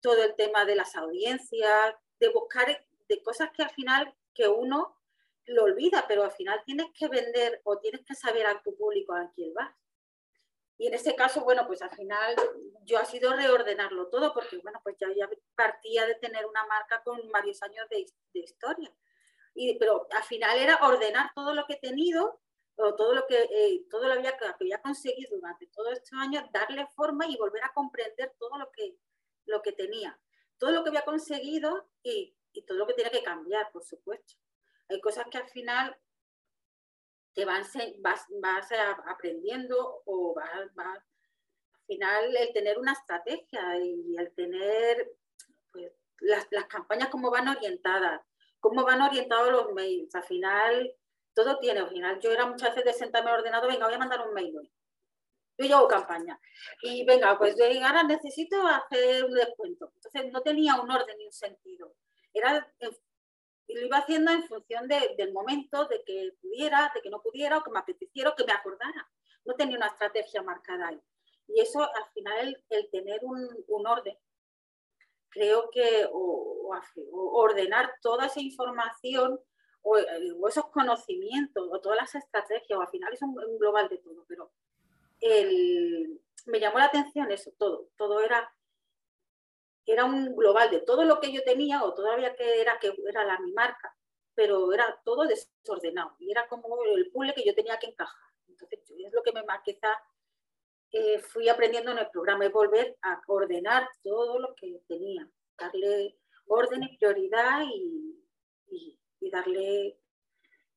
todo 0.00 0.22
el 0.24 0.34
tema 0.34 0.64
de 0.64 0.74
las 0.74 0.94
audiencias, 0.96 1.94
de 2.20 2.28
buscar 2.30 2.84
de 3.08 3.22
cosas 3.22 3.50
que 3.52 3.62
al 3.62 3.70
final 3.70 4.14
que 4.34 4.48
uno 4.48 4.96
lo 5.46 5.64
olvida, 5.64 6.04
pero 6.06 6.24
al 6.24 6.32
final 6.32 6.60
tienes 6.66 6.86
que 6.92 7.08
vender 7.08 7.60
o 7.64 7.78
tienes 7.78 8.04
que 8.04 8.14
saber 8.14 8.46
a 8.46 8.60
tu 8.62 8.76
público 8.76 9.14
a 9.14 9.30
quién 9.34 9.54
vas. 9.54 9.74
Y 10.78 10.86
en 10.86 10.94
ese 10.94 11.16
caso, 11.16 11.42
bueno, 11.42 11.66
pues 11.66 11.82
al 11.82 11.90
final 11.90 12.36
yo 12.84 12.98
ha 12.98 13.04
sido 13.04 13.34
reordenarlo 13.34 14.06
todo 14.08 14.32
porque, 14.32 14.58
bueno, 14.58 14.80
pues 14.84 14.96
ya, 14.96 15.08
ya 15.14 15.28
partía 15.56 16.06
de 16.06 16.14
tener 16.14 16.46
una 16.46 16.64
marca 16.66 17.02
con 17.02 17.30
varios 17.32 17.60
años 17.62 17.86
de, 17.90 18.06
historia. 18.32 18.94
Y, 19.54 19.76
pero 19.76 20.06
al 20.12 20.22
final 20.22 20.56
era 20.56 20.76
ordenar 20.86 21.32
todo 21.34 21.52
lo 21.52 21.66
que 21.66 21.74
he 21.74 21.80
tenido 21.80 22.40
o 22.76 22.94
todo 22.94 23.12
lo 23.12 23.26
que, 23.26 23.42
eh, 23.42 23.86
todo 23.90 24.06
lo 24.06 24.12
había, 24.12 24.38
que 24.38 24.46
había 24.46 24.80
conseguido 24.80 25.36
durante 25.36 25.66
todos 25.66 25.94
estos 25.94 26.16
años, 26.16 26.44
darle 26.52 26.86
forma 26.94 27.26
y 27.26 27.36
volver 27.36 27.64
a 27.64 27.72
comprender 27.72 28.36
todo 28.38 28.56
lo 28.56 28.70
que, 28.70 28.96
lo 29.46 29.60
que 29.62 29.72
tenía, 29.72 30.16
todo 30.58 30.70
lo 30.70 30.84
que 30.84 30.90
había 30.90 31.04
conseguido 31.04 31.90
y, 32.04 32.36
todo 32.66 32.78
lo 32.78 32.86
que 32.86 32.94
tenía 32.94 33.10
que 33.10 33.22
cambiar, 33.22 33.70
por 33.72 33.84
supuesto. 33.84 34.34
Hay 34.88 35.00
cosas 35.00 35.26
que 35.30 35.38
al 35.38 35.48
final 35.48 35.96
te 37.38 37.44
van, 37.44 37.62
vas, 38.00 38.26
vas 38.40 38.68
aprendiendo 39.06 40.02
o 40.06 40.34
vas, 40.34 40.50
al 40.76 41.02
final 41.86 42.36
el 42.36 42.52
tener 42.52 42.80
una 42.80 42.90
estrategia 42.90 43.78
y 43.78 44.16
el 44.18 44.34
tener 44.34 45.12
pues, 45.70 45.92
las, 46.18 46.48
las, 46.50 46.64
campañas 46.64 47.10
cómo 47.10 47.30
van 47.30 47.46
orientadas, 47.46 48.22
cómo 48.58 48.82
van 48.82 49.02
orientados 49.02 49.52
los 49.52 49.72
mails. 49.72 50.12
Al 50.16 50.24
final 50.24 50.92
todo 51.32 51.60
tiene, 51.60 51.78
al 51.78 51.90
final 51.90 52.18
yo 52.18 52.32
era 52.32 52.44
muchas 52.44 52.70
veces 52.70 52.84
de 52.86 52.92
sentarme 52.92 53.30
al 53.30 53.38
ordenador, 53.38 53.70
venga, 53.70 53.86
voy 53.86 53.94
a 53.94 53.98
mandar 53.98 54.26
un 54.26 54.34
mail 54.34 54.58
hoy 54.58 54.72
yo 55.58 55.66
llevo 55.66 55.88
campaña. 55.88 56.40
Y 56.82 57.04
venga, 57.04 57.38
pues 57.38 57.54
ahora 57.84 58.02
necesito 58.02 58.66
hacer 58.66 59.24
un 59.24 59.34
descuento. 59.34 59.92
Entonces 59.94 60.32
no 60.32 60.40
tenía 60.42 60.80
un 60.80 60.90
orden 60.90 61.16
ni 61.18 61.26
un 61.26 61.32
sentido. 61.32 61.94
Era, 62.32 62.72
lo 63.74 63.86
iba 63.86 63.98
haciendo 63.98 64.30
en 64.32 64.44
función 64.44 64.88
del 64.88 65.32
momento, 65.32 65.86
de 65.86 66.02
que 66.04 66.32
pudiera, 66.40 66.90
de 66.94 67.02
que 67.02 67.10
no 67.10 67.20
pudiera, 67.20 67.58
o 67.58 67.62
que 67.62 67.70
me 67.70 67.78
apeteciera, 67.78 68.30
o 68.30 68.34
que 68.34 68.44
me 68.44 68.52
acordara. 68.52 69.08
No 69.44 69.54
tenía 69.54 69.76
una 69.76 69.88
estrategia 69.88 70.42
marcada 70.42 70.88
ahí. 70.88 71.00
Y 71.48 71.60
eso, 71.60 71.80
al 71.82 72.10
final, 72.12 72.64
el, 72.68 72.90
tener 72.90 73.20
un, 73.24 73.86
orden, 73.86 74.16
creo 75.30 75.70
que, 75.70 76.06
o, 76.10 76.70
ordenar 77.10 77.94
toda 78.02 78.26
esa 78.26 78.40
información, 78.40 79.40
o, 79.82 79.98
esos 80.48 80.66
conocimientos, 80.70 81.68
o 81.70 81.80
todas 81.80 81.98
las 81.98 82.14
estrategias, 82.14 82.78
o 82.78 82.82
al 82.82 82.88
final 82.88 83.12
es 83.12 83.22
un 83.22 83.58
global 83.58 83.88
de 83.88 83.98
todo, 83.98 84.24
pero 84.28 84.50
me 86.46 86.60
llamó 86.60 86.78
la 86.78 86.86
atención 86.86 87.30
eso, 87.30 87.52
todo, 87.58 87.90
todo 87.96 88.20
era, 88.20 88.50
era 89.92 90.04
un 90.04 90.36
global 90.36 90.70
de 90.70 90.80
todo 90.80 91.04
lo 91.04 91.18
que 91.18 91.32
yo 91.32 91.42
tenía 91.44 91.82
o 91.82 91.94
todavía 91.94 92.36
que 92.36 92.60
era 92.60 92.78
que 92.78 92.94
era 93.08 93.24
la 93.24 93.38
mi 93.40 93.52
marca, 93.52 93.96
pero 94.34 94.72
era 94.72 95.00
todo 95.04 95.26
desordenado 95.26 96.14
y 96.18 96.30
era 96.30 96.46
como 96.46 96.84
el 96.84 97.10
puzzle 97.10 97.34
que 97.34 97.44
yo 97.44 97.54
tenía 97.54 97.78
que 97.78 97.88
encajar. 97.88 98.22
Entonces, 98.48 98.80
es 98.88 99.12
lo 99.12 99.22
que 99.22 99.32
me 99.32 99.42
quizá 99.64 99.88
eh, 100.92 101.18
fui 101.20 101.48
aprendiendo 101.48 101.92
en 101.92 101.98
el 101.98 102.10
programa, 102.10 102.46
es 102.46 102.52
volver 102.52 102.96
a 103.02 103.20
ordenar 103.26 103.88
todo 104.02 104.38
lo 104.38 104.54
que 104.54 104.80
tenía, 104.86 105.28
darle 105.58 106.18
orden 106.46 106.82
y 106.82 106.96
prioridad 106.96 107.62
y, 107.66 108.14
darle 109.30 109.98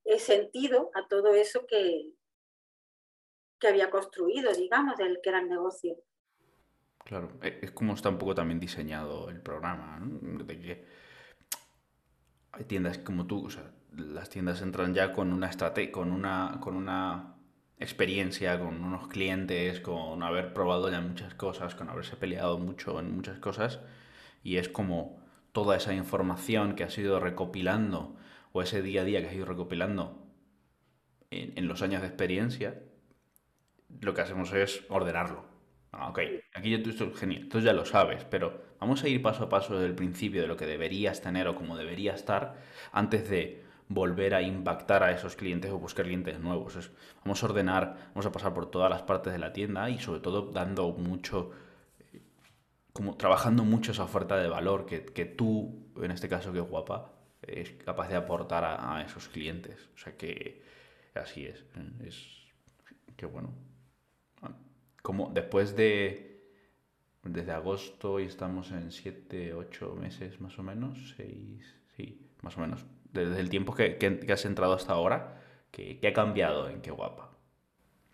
eh, 0.04 0.20
sentido 0.20 0.92
a 0.94 1.08
todo 1.08 1.34
eso 1.34 1.66
que, 1.66 2.12
que 3.60 3.68
había 3.68 3.90
construido, 3.90 4.52
digamos, 4.52 4.98
del 4.98 5.22
que 5.22 5.30
era 5.30 5.40
el 5.40 5.48
negocio. 5.48 5.96
Claro, 7.04 7.28
e, 7.42 7.60
es 7.62 7.72
como 7.72 7.94
está 7.94 8.10
un 8.10 8.18
poco 8.18 8.36
también 8.36 8.60
diseñado 8.60 9.30
el 9.30 9.40
programa, 9.42 10.00
¿no? 10.00 10.44
De 10.44 10.60
que 10.60 10.86
hay 12.52 12.66
tiendas 12.66 12.98
como 13.00 13.28
tú, 13.28 13.46
o 13.46 13.50
sea, 13.50 13.72
las 13.96 14.30
tiendas 14.30 14.62
entran 14.62 14.94
ya 14.94 15.14
con 15.14 15.34
una 15.34 15.50
estrategia, 15.50 15.92
con 15.92 16.12
una, 16.12 16.58
con 16.62 16.76
una 16.76 17.36
experiencia, 17.80 18.60
con 18.60 18.84
unos 18.84 19.08
clientes, 19.08 19.80
con 19.80 20.22
haber 20.24 20.54
probado 20.54 20.90
ya 20.90 21.02
muchas 21.02 21.34
cosas, 21.34 21.76
con 21.76 21.90
haberse 21.90 22.16
peleado 22.16 22.58
mucho 22.58 23.00
en 23.00 23.16
muchas 23.16 23.40
cosas, 23.40 23.80
y 24.44 24.58
es 24.58 24.70
como 24.70 25.22
toda 25.52 25.78
esa 25.78 25.94
información 25.94 26.76
que 26.76 26.84
has 26.84 26.98
ido 26.98 27.20
recopilando, 27.20 28.16
o 28.54 28.62
ese 28.62 28.82
día 28.82 29.02
a 29.02 29.06
día 29.06 29.22
que 29.22 29.28
has 29.28 29.36
ido 29.36 29.46
recopilando 29.46 30.28
en, 31.32 31.54
en 31.58 31.68
los 31.68 31.82
años 31.82 32.02
de 32.02 32.08
experiencia, 32.08 32.84
lo 34.02 34.14
que 34.14 34.22
hacemos 34.22 34.54
es 34.54 34.84
ordenarlo. 34.90 35.51
Ah, 35.94 36.10
ok, 36.10 36.20
aquí 36.54 36.72
ya 36.72 36.82
tú 36.82 36.90
esto 36.90 37.12
genial, 37.14 37.50
tú 37.50 37.60
ya 37.60 37.74
lo 37.74 37.86
sabes, 37.86 38.24
pero 38.26 38.62
vamos 38.80 39.04
a 39.04 39.10
ir 39.10 39.22
paso 39.22 39.44
a 39.44 39.50
paso 39.50 39.74
desde 39.74 39.88
el 39.88 39.96
principio 39.96 40.42
de 40.42 40.48
lo 40.48 40.56
que 40.56 40.66
deberías 40.66 41.22
tener 41.22 41.48
o 41.48 41.56
como 41.56 41.78
debería 41.78 42.14
estar 42.14 42.56
antes 42.94 43.30
de 43.30 43.64
volver 43.90 44.34
a 44.34 44.42
impactar 44.42 45.04
a 45.04 45.12
esos 45.12 45.36
clientes 45.36 45.70
o 45.72 45.80
buscar 45.80 46.06
clientes 46.06 46.40
nuevos. 46.40 46.92
vamos 47.26 47.44
a 47.44 47.46
ordenar, 47.46 47.98
vamos 48.14 48.26
a 48.26 48.32
pasar 48.32 48.54
por 48.54 48.72
todas 48.72 48.90
las 48.90 49.02
partes 49.02 49.34
de 49.34 49.40
la 49.40 49.52
tienda 49.52 49.90
y 49.90 50.00
sobre 50.00 50.22
todo 50.22 50.52
dando 50.52 50.90
mucho, 50.94 51.52
como 52.94 53.16
trabajando 53.18 53.64
mucho 53.66 53.92
esa 53.92 54.04
oferta 54.06 54.38
de 54.38 54.48
valor 54.48 54.86
que, 54.86 55.26
tú, 55.26 55.92
en 56.02 56.12
este 56.12 56.30
caso 56.30 56.54
que 56.54 56.62
guapa, 56.62 57.12
es 57.42 57.72
capaz 57.72 58.08
de 58.10 58.16
aportar 58.16 58.64
a, 58.64 58.98
a 58.98 59.02
esos 59.04 59.28
clientes. 59.28 59.90
O 59.96 59.98
sea 59.98 60.16
que 60.18 60.64
así 61.16 61.46
es, 61.46 61.66
es 62.06 62.16
que 63.18 63.26
bueno 63.26 63.71
como 65.02 65.30
después 65.32 65.76
de 65.76 66.32
desde 67.24 67.52
agosto 67.52 68.20
y 68.20 68.26
estamos 68.26 68.72
en 68.72 68.92
7, 68.92 69.54
8 69.54 69.96
meses 69.96 70.42
más 70.42 70.58
o 70.58 70.64
menos, 70.64 71.14
6, 71.18 71.76
sí, 71.96 72.32
más 72.42 72.58
o 72.58 72.62
menos, 72.62 72.86
desde 73.12 73.40
el 73.40 73.50
tiempo 73.50 73.76
que, 73.76 73.98
has 74.32 74.46
entrado 74.46 74.74
hasta 74.74 74.94
ahora, 74.94 75.42
¿qué, 75.72 76.00
ha 76.08 76.14
cambiado 76.14 76.68
en 76.68 76.82
Qué 76.82 76.92
Guapa? 76.92 77.38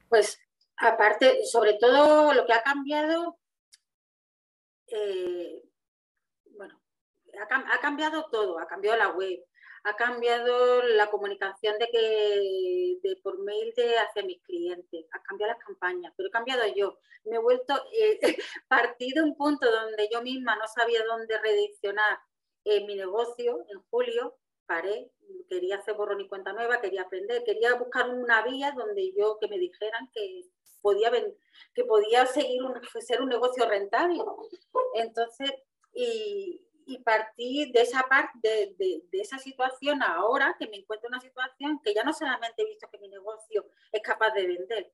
Pues 0.10 0.40
aparte, 0.78 1.46
sobre 1.46 1.76
todo 1.80 2.34
lo 2.34 2.46
que 2.46 2.54
ha 2.54 2.64
cambiado, 2.64 3.38
eh, 4.88 5.64
bueno, 6.58 6.80
ha, 7.40 7.80
cambiado 7.80 8.26
todo, 8.30 8.60
ha 8.60 8.68
cambiado 8.68 8.98
la 8.98 9.10
web, 9.10 9.40
ha 9.84 9.96
cambiado 9.96 10.84
la 10.84 11.10
comunicación 11.10 11.78
de 11.80 11.88
que 11.90 13.00
de 13.02 13.16
por 13.18 13.40
mail 13.40 13.74
de 13.76 13.98
hacia 13.98 14.24
mis 14.24 14.42
clientes, 14.44 15.06
ha 15.12 15.22
cambiado 15.22 15.54
las 15.54 15.64
campañas, 15.64 16.14
pero 16.16 16.30
he 16.30 16.32
cambiado 16.32 16.64
yo. 16.76 17.00
Me 17.26 17.38
he 17.38 17.40
vuelto 17.40 17.74
eh, 17.94 18.20
partido 18.68 19.24
un 19.24 19.36
punto 19.36 19.70
donde 19.70 20.10
yo 20.12 20.22
misma 20.22 20.56
no 20.56 20.68
sabía 20.68 21.04
dónde 21.06 21.38
redireccionar 21.40 22.20
eh, 22.66 22.86
mi 22.86 22.96
negocio 22.96 23.66
en 23.70 23.82
julio, 23.90 24.38
paré, 24.66 25.10
quería 25.50 25.78
hacer 25.78 25.96
borrón 25.96 26.22
y 26.22 26.28
cuenta 26.28 26.54
nueva, 26.54 26.82
quería 26.82 27.04
aprender, 27.04 27.44
quería 27.46 27.76
buscar 27.76 28.10
una 28.10 28.42
vía 28.44 28.74
donde 28.76 29.14
yo, 29.18 29.38
que 29.40 29.48
me 29.48 29.58
dijeran 29.58 30.10
que 30.14 30.42
podía, 30.82 31.12
que 31.74 31.86
podía 31.86 32.26
seguir 32.26 32.64
un, 32.64 32.74
ser 33.00 33.22
un 33.22 33.30
negocio 33.30 33.68
rentable. 33.68 34.22
Entonces, 34.96 35.52
y, 35.94 36.67
y 36.88 37.00
partí 37.00 37.70
de 37.72 37.82
esa 37.82 38.04
parte, 38.04 38.74
de, 38.78 39.04
de, 39.12 39.20
esa 39.20 39.38
situación 39.38 40.02
ahora 40.02 40.56
que 40.58 40.68
me 40.68 40.78
encuentro 40.78 41.10
en 41.10 41.16
una 41.16 41.22
situación 41.22 41.82
que 41.84 41.94
ya 41.94 42.04
no 42.04 42.14
solamente 42.14 42.62
he 42.62 42.66
visto 42.66 42.90
que 42.90 42.98
mi 42.98 43.10
negocio 43.10 43.70
es 43.92 44.02
capaz 44.02 44.32
de 44.32 44.48
vender, 44.48 44.94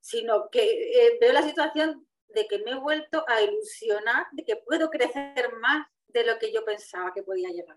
sino 0.00 0.48
que 0.48 0.62
eh, 0.62 1.18
veo 1.20 1.32
la 1.34 1.42
situación 1.42 2.08
de 2.28 2.46
que 2.46 2.60
me 2.60 2.72
he 2.72 2.76
vuelto 2.76 3.24
a 3.28 3.42
ilusionar 3.42 4.26
de 4.32 4.44
que 4.44 4.56
puedo 4.56 4.88
crecer 4.88 5.52
más 5.60 5.86
de 6.08 6.24
lo 6.24 6.38
que 6.38 6.50
yo 6.50 6.64
pensaba 6.64 7.12
que 7.12 7.22
podía 7.22 7.50
llegar. 7.50 7.76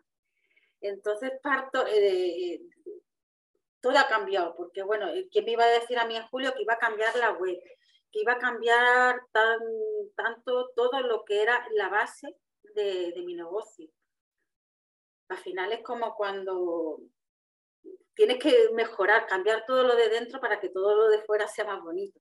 Entonces 0.79 1.33
parto, 1.43 1.85
eh, 1.87 2.61
todo 3.81 3.97
ha 3.97 4.07
cambiado, 4.07 4.55
porque 4.55 4.81
bueno, 4.81 5.07
¿quién 5.29 5.43
me 5.43 5.51
iba 5.51 5.65
a 5.65 5.79
decir 5.79 5.99
a 5.99 6.05
mí 6.05 6.15
en 6.15 6.27
julio 6.27 6.53
que 6.53 6.61
iba 6.61 6.75
a 6.75 6.79
cambiar 6.79 7.15
la 7.17 7.33
web? 7.33 7.59
Que 8.11 8.21
iba 8.21 8.33
a 8.33 8.39
cambiar 8.39 9.19
tan, 9.33 9.59
tanto 10.15 10.69
todo 10.73 11.01
lo 11.01 11.25
que 11.25 11.41
era 11.41 11.67
la 11.71 11.89
base 11.89 12.33
de, 12.77 13.11
de 13.11 13.21
mi 13.23 13.35
negocio. 13.35 13.89
Al 15.29 15.37
final 15.37 15.73
es 15.73 15.83
como 15.83 16.15
cuando 16.15 17.01
tienes 18.17 18.39
que 18.39 18.69
mejorar, 18.73 19.27
cambiar 19.27 19.63
todo 19.65 19.83
lo 19.83 19.95
de 19.95 20.09
dentro 20.09 20.39
para 20.39 20.59
que 20.59 20.69
todo 20.69 20.95
lo 20.95 21.09
de 21.09 21.21
fuera 21.21 21.47
sea 21.47 21.65
más 21.65 21.81
bonito. 21.83 22.19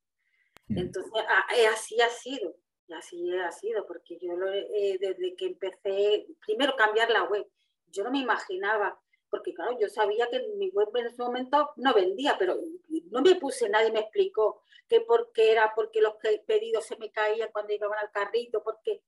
Mm. 0.68 0.78
Entonces, 0.78 1.12
eh, 1.56 1.66
así 1.66 2.00
ha 2.00 2.10
sido, 2.10 2.54
y 2.86 2.92
así 2.92 3.32
ha 3.32 3.50
sido, 3.50 3.86
porque 3.86 4.18
yo 4.20 4.32
eh, 4.52 4.98
desde 5.00 5.34
que 5.36 5.46
empecé, 5.46 6.26
primero 6.44 6.76
cambiar 6.76 7.10
la 7.10 7.24
web, 7.24 7.46
yo 7.86 8.04
no 8.04 8.10
me 8.10 8.18
imaginaba, 8.18 9.00
porque 9.30 9.54
claro, 9.54 9.76
yo 9.80 9.88
sabía 9.88 10.28
que 10.28 10.40
mi 10.56 10.70
web 10.70 10.88
en 10.96 11.06
ese 11.06 11.22
momento 11.22 11.70
no 11.76 11.94
vendía, 11.94 12.36
pero 12.38 12.58
no 13.10 13.22
me 13.22 13.36
puse, 13.36 13.68
nadie 13.68 13.90
me 13.90 14.00
explicó 14.00 14.62
que 14.88 15.00
por 15.00 15.32
qué 15.32 15.52
era, 15.52 15.72
porque 15.74 16.00
los 16.00 16.14
pedidos 16.46 16.84
se 16.84 16.96
me 16.96 17.10
caían 17.10 17.50
cuando 17.52 17.72
iban 17.72 17.90
al 17.94 18.10
carrito, 18.10 18.62
porque... 18.62 19.02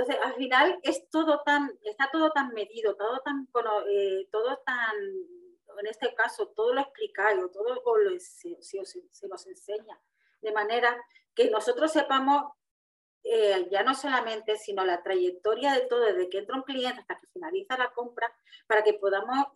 Entonces, 0.00 0.24
al 0.24 0.34
final 0.34 0.80
es 0.82 1.10
todo 1.10 1.42
tan, 1.44 1.70
está 1.84 2.08
todo 2.10 2.30
tan 2.30 2.54
medido, 2.54 2.96
todo 2.96 3.20
tan, 3.20 3.46
eh, 3.90 4.26
todo 4.32 4.56
tan 4.64 4.96
en 5.78 5.86
este 5.86 6.14
caso 6.14 6.48
todo 6.48 6.72
lo 6.72 6.80
explicáis 6.80 7.38
o 7.42 7.50
todo 7.50 7.82
se, 8.18 8.56
se, 8.62 9.28
nos 9.28 9.46
enseña, 9.46 10.00
de 10.40 10.52
manera 10.52 10.96
que 11.34 11.50
nosotros 11.50 11.92
sepamos 11.92 12.52
eh, 13.24 13.68
ya 13.70 13.82
no 13.82 13.94
solamente, 13.94 14.56
sino 14.56 14.86
la 14.86 15.02
trayectoria 15.02 15.74
de 15.74 15.82
todo, 15.82 16.00
desde 16.00 16.30
que 16.30 16.38
entra 16.38 16.56
un 16.56 16.62
cliente 16.62 17.00
hasta 17.00 17.18
que 17.18 17.26
finaliza 17.26 17.76
la 17.76 17.92
compra, 17.92 18.34
para 18.66 18.82
que 18.82 18.94
podamos 18.94 19.48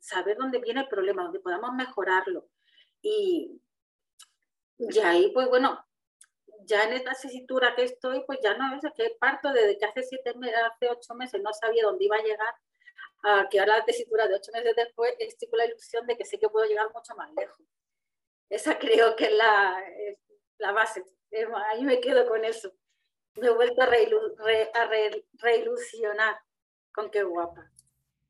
saber 0.00 0.36
dónde 0.36 0.58
viene 0.58 0.80
el 0.80 0.88
problema, 0.88 1.22
dónde 1.22 1.38
podamos 1.38 1.74
mejorarlo. 1.74 2.48
Y, 3.02 3.60
y 4.78 4.98
ahí, 4.98 5.30
pues 5.32 5.48
bueno, 5.48 5.78
ya 6.64 6.84
en 6.84 6.92
esta 6.94 7.12
tesitura 7.12 7.74
que 7.74 7.84
estoy, 7.84 8.22
pues 8.26 8.38
ya 8.42 8.56
no 8.56 8.74
es 8.74 8.82
que 8.94 9.16
parto 9.18 9.52
desde 9.52 9.78
que 9.78 9.86
hace 9.86 10.02
siete 10.02 10.34
meses, 10.34 10.56
hace 10.64 10.90
ocho 10.90 11.14
meses 11.14 11.40
no 11.42 11.52
sabía 11.52 11.84
dónde 11.84 12.04
iba 12.04 12.16
a 12.16 12.22
llegar 12.22 12.54
a 13.22 13.48
que 13.50 13.60
ahora 13.60 13.78
la 13.78 13.84
tesitura 13.84 14.26
de 14.26 14.34
ocho 14.34 14.50
meses 14.52 14.74
después 14.76 15.14
estoy 15.18 15.48
con 15.48 15.58
la 15.58 15.66
ilusión 15.66 16.06
de 16.06 16.16
que 16.16 16.24
sé 16.24 16.38
que 16.38 16.48
puedo 16.48 16.66
llegar 16.66 16.90
mucho 16.92 17.14
más 17.16 17.30
lejos. 17.34 17.66
Esa 18.48 18.78
creo 18.78 19.16
que 19.16 19.24
es 19.24 19.32
la, 19.32 19.82
la 20.58 20.72
base. 20.72 21.04
Ahí 21.70 21.84
me 21.84 22.00
quedo 22.00 22.26
con 22.26 22.44
eso. 22.44 22.72
Me 23.36 23.46
he 23.46 23.50
vuelto 23.50 23.80
a, 23.82 23.86
reilusionar 25.40 26.36
con 26.92 27.10
qué 27.10 27.22
guapa. 27.22 27.70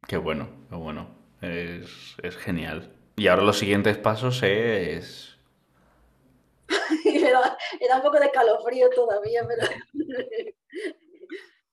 Qué 0.06 0.18
bueno, 0.18 0.66
qué 0.68 0.76
bueno. 0.76 1.18
Es, 1.40 2.16
es 2.22 2.36
genial. 2.36 2.94
Y 3.16 3.28
ahora 3.28 3.42
los 3.42 3.58
siguientes 3.58 3.96
pasos 3.98 4.42
es... 4.42 5.38
da, 7.88 7.96
un 7.96 8.02
poco 8.02 8.18
de 8.18 8.30
calofrío 8.30 8.90
todavía, 8.90 9.46
pero... 9.46 9.66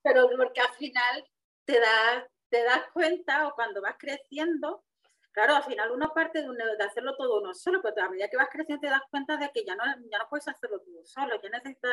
pero 0.03 0.29
porque 0.37 0.61
al 0.61 0.73
final 0.73 1.27
te 1.65 1.79
da 1.79 2.27
te 2.49 2.63
das 2.63 2.83
cuenta 2.93 3.47
o 3.47 3.55
cuando 3.55 3.81
vas 3.81 3.95
creciendo, 3.97 4.83
claro, 5.31 5.55
al 5.55 5.63
final 5.63 5.91
uno 5.91 6.13
parte 6.13 6.41
de, 6.41 6.47
de, 6.47 6.83
hacerlo 6.83 7.15
todo 7.15 7.41
uno 7.41 7.53
solo, 7.53 7.81
pero 7.81 8.05
a 8.05 8.09
medida 8.09 8.29
que 8.29 8.37
vas 8.37 8.49
creciendo 8.51 8.81
te 8.81 8.89
das 8.89 9.01
cuenta 9.09 9.37
de 9.37 9.51
que 9.51 9.65
ya 9.65 9.75
no, 9.75 9.83
ya 10.09 10.19
no 10.19 10.29
puedes 10.29 10.47
hacerlo 10.47 10.79
tú 10.81 11.01
solo, 11.03 11.39
ya 11.41 11.49
necesitas 11.49 11.91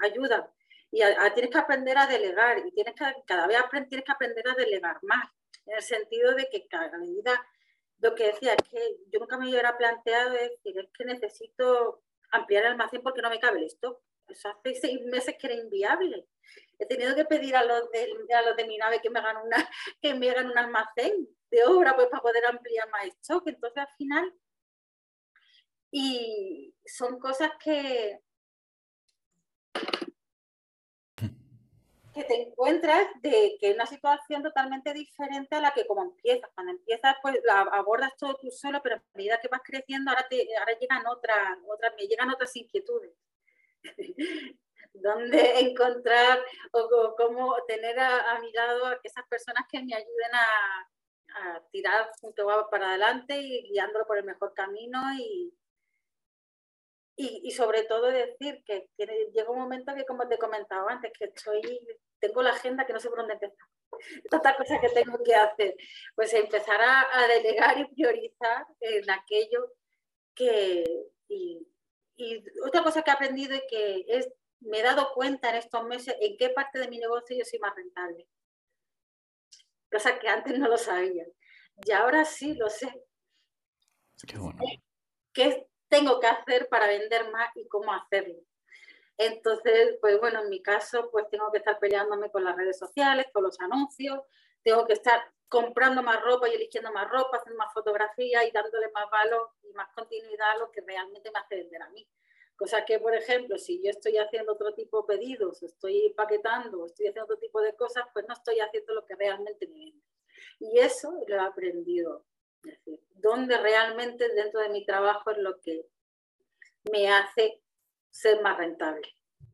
ayuda. 0.00 0.50
Y 0.90 1.00
tienes 1.34 1.50
que 1.50 1.58
aprender 1.58 1.98
a 1.98 2.06
delegar 2.06 2.58
y 2.66 2.72
tienes 2.72 2.94
que, 2.94 3.04
cada 3.26 3.46
vez 3.46 3.58
tienes 3.88 4.06
que 4.06 4.12
aprender 4.12 4.48
a 4.48 4.54
delegar 4.54 4.98
más, 5.02 5.28
en 5.66 5.76
el 5.76 5.82
sentido 5.82 6.34
de 6.34 6.48
que 6.50 6.66
cada 6.66 6.96
medida, 6.96 7.44
lo 7.98 8.14
que 8.14 8.28
decía, 8.28 8.54
es 8.54 8.68
que 8.68 8.96
yo 9.12 9.20
nunca 9.20 9.36
me 9.36 9.50
hubiera 9.50 9.76
planteado 9.76 10.30
decir, 10.30 10.78
es 10.78 10.88
que 10.96 11.04
necesito 11.04 12.02
ampliar 12.30 12.64
el 12.64 12.72
almacén 12.72 13.02
porque 13.02 13.22
no 13.22 13.30
me 13.30 13.40
cabe 13.40 13.64
esto. 13.64 14.02
Eso 14.28 14.48
hace 14.50 14.74
seis 14.74 15.00
meses 15.06 15.36
que 15.38 15.46
era 15.46 15.56
inviable 15.56 16.26
he 16.78 16.86
tenido 16.86 17.14
que 17.14 17.24
pedir 17.24 17.56
a 17.56 17.64
los 17.64 17.90
de, 17.90 18.08
a 18.34 18.42
los 18.42 18.56
de 18.56 18.66
mi 18.66 18.76
nave 18.78 19.00
que 19.00 19.10
me 19.10 19.18
hagan 19.18 19.38
una 19.38 19.56
que 20.02 20.14
me 20.14 20.30
hagan 20.30 20.50
un 20.50 20.58
almacén 20.58 21.28
de 21.50 21.64
obra 21.64 21.94
pues 21.94 22.08
para 22.08 22.22
poder 22.22 22.44
ampliar 22.46 22.88
más 22.90 23.06
stock 23.06 23.46
entonces 23.46 23.78
al 23.78 23.94
final 23.96 24.34
y 25.90 26.74
son 26.84 27.18
cosas 27.18 27.50
que 27.62 28.20
que 32.14 32.24
te 32.24 32.42
encuentras 32.42 33.06
de 33.22 33.56
que 33.60 33.70
es 33.70 33.74
una 33.74 33.86
situación 33.86 34.42
totalmente 34.42 34.92
diferente 34.92 35.56
a 35.56 35.60
la 35.60 35.72
que 35.72 35.86
como 35.86 36.02
empiezas. 36.02 36.50
Cuando 36.54 36.72
empiezas, 36.72 37.16
pues 37.22 37.38
la 37.44 37.60
abordas 37.60 38.16
todo 38.16 38.36
tú 38.36 38.50
solo, 38.50 38.80
pero 38.82 38.96
a 38.96 39.02
medida 39.14 39.40
que 39.40 39.48
vas 39.48 39.60
creciendo, 39.64 40.10
ahora, 40.10 40.26
te, 40.28 40.48
ahora 40.56 40.78
llegan 40.78 41.06
otras, 41.06 41.58
otras, 41.66 41.92
me 41.96 42.06
llegan 42.06 42.30
otras 42.30 42.54
inquietudes. 42.56 43.12
dónde 44.94 45.60
encontrar 45.60 46.40
o, 46.72 47.14
cómo 47.16 47.54
tener 47.66 47.98
a, 48.00 48.38
mi 48.40 48.52
lado 48.52 48.86
a 48.86 48.98
esas 49.02 49.26
personas 49.28 49.64
que 49.70 49.82
me 49.82 49.94
ayuden 49.94 50.34
a, 50.34 50.90
a 51.34 51.62
tirar 51.70 52.10
junto 52.20 52.68
para 52.70 52.88
adelante 52.88 53.38
y 53.40 53.68
guiándolo 53.70 54.06
por 54.06 54.18
el 54.18 54.24
mejor 54.24 54.54
camino 54.54 55.00
y, 55.16 55.54
y, 57.20 57.50
sobre 57.50 57.82
todo 57.82 58.06
decir 58.12 58.62
que 58.64 58.88
llega 58.96 59.50
un 59.50 59.58
momento 59.58 59.92
que 59.94 60.04
como 60.04 60.28
te 60.28 60.38
comentaba 60.38 60.92
antes, 60.92 61.12
que 61.18 61.24
estoy, 61.24 61.60
tengo 62.20 62.42
la 62.42 62.50
agenda 62.50 62.86
que 62.86 62.92
no 62.92 63.00
sé 63.00 63.08
por 63.08 63.18
dónde 63.18 63.34
empezar. 63.34 63.66
Tantas 64.30 64.56
cosas 64.56 64.80
que 64.80 64.88
tengo 64.90 65.18
que 65.24 65.34
hacer. 65.34 65.74
Pues 66.14 66.32
empezar 66.32 66.80
a, 66.80 67.26
delegar 67.26 67.76
y 67.78 67.86
priorizar 67.86 68.66
en 68.80 69.10
aquello 69.10 69.72
que... 70.34 70.84
Y, 71.28 71.66
y 72.14 72.44
otra 72.64 72.84
cosa 72.84 73.02
que 73.02 73.10
he 73.10 73.14
aprendido 73.14 73.56
y 73.56 73.66
que 73.68 74.04
es 74.08 74.28
me 74.60 74.80
he 74.80 74.82
dado 74.82 75.12
cuenta 75.14 75.50
en 75.50 75.56
estos 75.56 75.84
meses 75.84 76.16
en 76.20 76.36
qué 76.36 76.50
parte 76.50 76.78
de 76.78 76.88
mi 76.88 76.98
negocio 76.98 77.36
yo 77.36 77.44
soy 77.44 77.58
más 77.58 77.74
rentable. 77.74 78.26
Cosa 79.90 80.18
que 80.18 80.28
antes 80.28 80.58
no 80.58 80.68
lo 80.68 80.76
sabía. 80.76 81.26
Y 81.84 81.90
ahora 81.92 82.24
sí 82.24 82.54
lo 82.54 82.68
sé. 82.68 82.92
Qué 84.26 84.36
bueno. 84.36 84.58
¿Qué 85.32 85.67
tengo 85.88 86.20
que 86.20 86.26
hacer 86.26 86.68
para 86.68 86.86
vender 86.86 87.30
más 87.30 87.50
y 87.56 87.66
cómo 87.68 87.92
hacerlo? 87.92 88.38
Entonces, 89.16 89.98
pues 90.00 90.18
bueno, 90.20 90.42
en 90.42 90.48
mi 90.48 90.62
caso, 90.62 91.10
pues 91.10 91.28
tengo 91.28 91.50
que 91.50 91.58
estar 91.58 91.78
peleándome 91.78 92.30
con 92.30 92.44
las 92.44 92.56
redes 92.56 92.78
sociales, 92.78 93.26
con 93.32 93.42
los 93.42 93.58
anuncios, 93.60 94.20
tengo 94.62 94.86
que 94.86 94.92
estar 94.92 95.20
comprando 95.48 96.02
más 96.02 96.22
ropa 96.22 96.48
y 96.48 96.54
eligiendo 96.54 96.92
más 96.92 97.08
ropa, 97.10 97.38
haciendo 97.38 97.58
más 97.58 97.72
fotografías 97.72 98.46
y 98.46 98.50
dándole 98.52 98.90
más 98.92 99.10
valor 99.10 99.50
y 99.62 99.72
más 99.72 99.88
continuidad 99.94 100.50
a 100.52 100.58
lo 100.58 100.70
que 100.70 100.82
realmente 100.82 101.30
me 101.32 101.38
hace 101.40 101.56
vender 101.56 101.82
a 101.82 101.90
mí. 101.90 102.06
Cosa 102.54 102.84
que, 102.84 102.98
por 102.98 103.14
ejemplo, 103.14 103.56
si 103.56 103.82
yo 103.82 103.90
estoy 103.90 104.18
haciendo 104.18 104.52
otro 104.52 104.74
tipo 104.74 105.02
de 105.02 105.16
pedidos, 105.16 105.62
estoy 105.62 106.12
paquetando, 106.16 106.86
estoy 106.86 107.06
haciendo 107.06 107.24
otro 107.24 107.38
tipo 107.38 107.60
de 107.60 107.74
cosas, 107.74 108.04
pues 108.12 108.26
no 108.28 108.34
estoy 108.34 108.60
haciendo 108.60 108.94
lo 108.94 109.04
que 109.06 109.14
realmente 109.14 109.66
me 109.68 109.78
vende. 109.78 110.04
Y 110.58 110.78
eso 110.78 111.12
lo 111.26 111.36
he 111.36 111.40
aprendido. 111.40 112.24
Es 112.64 112.78
decir, 112.78 113.00
dónde 113.16 113.58
realmente 113.58 114.28
dentro 114.34 114.60
de 114.60 114.70
mi 114.70 114.84
trabajo 114.84 115.30
es 115.30 115.38
lo 115.38 115.60
que 115.60 115.86
me 116.90 117.08
hace 117.08 117.62
ser 118.10 118.42
más 118.42 118.56
rentable. 118.56 119.02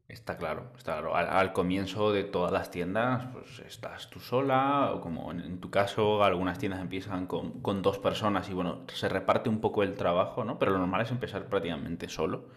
Está 0.06 0.36
claro, 0.36 0.72
está 0.76 0.92
claro. 0.92 1.16
Al, 1.16 1.52
comienzo 1.52 2.12
de 2.12 2.24
todas 2.24 2.52
las 2.52 2.70
tiendas, 2.70 3.26
pues 3.32 3.58
estás 3.60 4.10
tú 4.10 4.20
sola, 4.20 4.92
o 4.94 5.00
como 5.00 5.32
en, 5.32 5.60
tu 5.60 5.70
caso, 5.70 6.22
algunas 6.22 6.58
tiendas 6.58 6.80
empiezan 6.80 7.26
con, 7.26 7.62
con, 7.62 7.80
dos 7.80 7.98
personas 7.98 8.48
y 8.50 8.52
bueno, 8.52 8.84
se 8.92 9.08
reparte 9.08 9.48
un 9.48 9.60
poco 9.60 9.82
el 9.82 9.94
trabajo, 9.94 10.44
¿no? 10.44 10.58
Pero 10.58 10.72
lo 10.72 10.78
normal 10.78 11.00
es 11.00 11.10
empezar 11.10 11.48
prácticamente 11.48 12.08
solo 12.08 12.50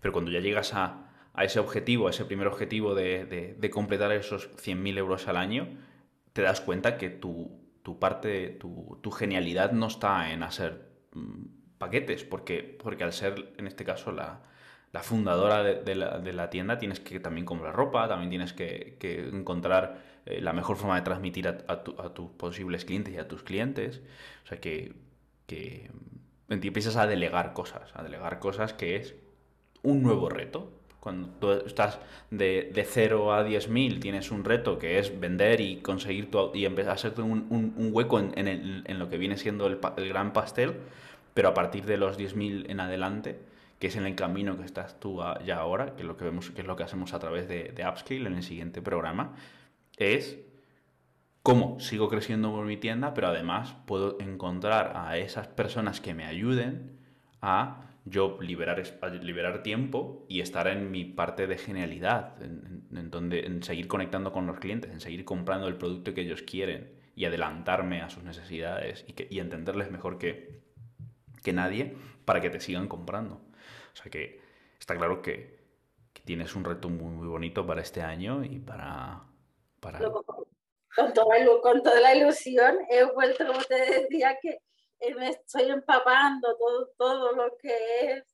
pero 0.00 0.12
cuando 0.12 0.30
ya 0.30 0.40
llegas 0.40 0.74
a, 0.74 1.10
ese 1.38 1.58
objetivo, 1.58 2.06
a 2.06 2.10
ese 2.10 2.24
primer 2.24 2.46
objetivo 2.46 2.94
de, 2.94 3.70
completar 3.72 4.12
esos 4.12 4.50
100.000 4.56 4.98
euros 4.98 5.28
al 5.28 5.36
año, 5.36 5.78
te 6.32 6.42
das 6.42 6.60
cuenta 6.60 6.96
que 6.96 7.10
tu, 7.10 7.65
parte, 7.98 8.50
tu, 8.50 9.10
genialidad 9.10 9.72
no 9.72 9.86
está 9.86 10.32
en 10.32 10.42
hacer 10.42 10.88
mm, 11.12 11.78
paquetes, 11.78 12.24
porque, 12.24 12.62
porque 12.82 13.04
al 13.04 13.12
ser, 13.12 13.52
en 13.56 13.66
este 13.66 13.84
caso, 13.84 14.12
la, 14.12 14.42
fundadora 15.02 15.62
de, 15.62 15.94
la, 15.94 16.50
tienda, 16.50 16.78
tienes 16.78 17.00
que 17.00 17.20
también 17.20 17.44
comprar 17.44 17.74
ropa, 17.74 18.08
también 18.08 18.30
tienes 18.30 18.52
que, 18.52 18.96
encontrar 19.32 19.98
eh, 20.24 20.40
la 20.40 20.52
mejor 20.52 20.76
forma 20.76 20.96
de 20.96 21.02
transmitir 21.02 21.48
a, 21.48 21.84
tus 21.84 22.30
posibles 22.30 22.84
clientes 22.84 23.14
y 23.14 23.18
a 23.18 23.28
tus 23.28 23.42
clientes. 23.42 24.02
O 24.44 24.48
sea, 24.48 24.58
que, 24.58 24.94
que 25.46 25.90
empiezas 26.48 26.96
a 26.96 27.06
delegar 27.06 27.52
cosas, 27.52 27.90
a 27.94 28.02
delegar 28.02 28.38
cosas 28.38 28.72
que 28.72 28.96
es 28.96 29.14
un 29.82 30.02
nuevo 30.02 30.28
reto. 30.28 30.75
Cuando 31.06 31.28
tú 31.38 31.52
estás 31.52 32.00
de, 32.32 32.72
de 32.74 32.84
0 32.84 33.32
a 33.32 33.46
10.000, 33.46 34.00
tienes 34.00 34.32
un 34.32 34.42
reto 34.42 34.76
que 34.76 34.98
es 34.98 35.20
vender 35.20 35.60
y 35.60 35.76
conseguir 35.76 36.32
tu, 36.32 36.50
y 36.52 36.66
hacerte 36.66 37.22
un, 37.22 37.46
un, 37.48 37.90
hueco 37.92 38.18
en, 38.18 38.32
en, 38.34 38.98
lo 38.98 39.08
que 39.08 39.16
viene 39.16 39.36
siendo 39.36 39.68
el, 39.68 39.78
el 39.98 40.08
gran 40.08 40.32
pastel, 40.32 40.74
pero 41.32 41.50
a 41.50 41.54
partir 41.54 41.84
de 41.86 41.96
los 41.96 42.18
10.000 42.18 42.68
en 42.68 42.80
adelante, 42.80 43.38
que 43.78 43.86
es 43.86 43.94
en 43.94 44.04
el 44.04 44.16
camino 44.16 44.58
que 44.58 44.64
estás 44.64 44.98
tú 44.98 45.20
ya 45.44 45.58
ahora, 45.58 45.94
que 45.94 46.02
es 46.02 46.08
lo 46.08 46.16
que 46.16 46.24
vemos, 46.24 46.50
que 46.50 46.62
es 46.62 46.66
lo 46.66 46.74
que 46.74 46.82
hacemos 46.82 47.14
a 47.14 47.20
través 47.20 47.46
de, 47.46 47.70
de 47.70 47.88
Upscale 47.88 48.26
en 48.26 48.34
el 48.34 48.42
siguiente 48.42 48.82
programa, 48.82 49.36
es 49.98 50.40
cómo 51.44 51.78
sigo 51.78 52.08
creciendo 52.08 52.50
por 52.50 52.66
mi 52.66 52.78
tienda, 52.78 53.14
pero 53.14 53.28
además 53.28 53.76
puedo 53.86 54.18
encontrar 54.18 54.94
a 54.96 55.18
esas 55.18 55.46
personas 55.46 56.00
que 56.00 56.14
me 56.14 56.24
ayuden 56.24 56.98
a 57.40 57.85
yo 58.08 58.38
liberar, 58.40 58.80
liberar 59.20 59.62
tiempo 59.64 60.24
y 60.28 60.40
estar 60.40 60.68
en 60.68 60.92
mi 60.92 61.04
parte 61.04 61.48
de 61.48 61.58
genialidad, 61.58 62.40
en, 62.40 63.10
donde, 63.10 63.40
en 63.46 63.64
seguir 63.64 63.88
conectando 63.88 64.32
con 64.32 64.46
los 64.46 64.60
clientes, 64.60 64.92
en 64.92 65.00
seguir 65.00 65.24
comprando 65.24 65.66
el 65.66 65.76
producto 65.76 66.14
que 66.14 66.20
ellos 66.20 66.42
quieren 66.42 66.92
y 67.16 67.24
adelantarme 67.24 68.02
a 68.02 68.08
sus 68.08 68.22
necesidades 68.22 69.04
y, 69.08 69.12
que, 69.12 69.26
y 69.28 69.40
entenderles 69.40 69.90
mejor 69.90 70.18
que, 70.18 70.60
que 71.42 71.52
nadie 71.52 71.96
para 72.24 72.40
que 72.40 72.48
te 72.48 72.60
sigan 72.60 72.86
comprando. 72.86 73.40
O 73.92 73.96
sea 73.96 74.10
que 74.10 74.40
está 74.78 74.96
claro 74.96 75.20
que, 75.20 75.56
tienes 76.24 76.56
un 76.56 76.64
reto 76.64 76.88
muy, 76.88 77.12
muy, 77.12 77.28
bonito 77.28 77.66
para 77.66 77.80
este 77.82 78.02
año 78.02 78.44
y 78.44 78.58
para... 78.58 79.22
para... 79.80 80.00
Con, 80.00 81.12
toda, 81.12 81.36
con 81.62 81.82
toda 81.82 82.00
la 82.00 82.14
ilusión 82.16 82.78
he 82.90 83.04
vuelto, 83.04 83.46
como 83.46 83.62
te 83.62 83.74
decía, 83.74 84.36
que 84.40 84.58
me 85.16 85.30
estoy 85.30 85.70
empapando 85.70 86.56
todo, 86.56 86.88
todo 86.98 87.32
lo 87.32 87.56
que 87.58 88.12
es 88.12 88.24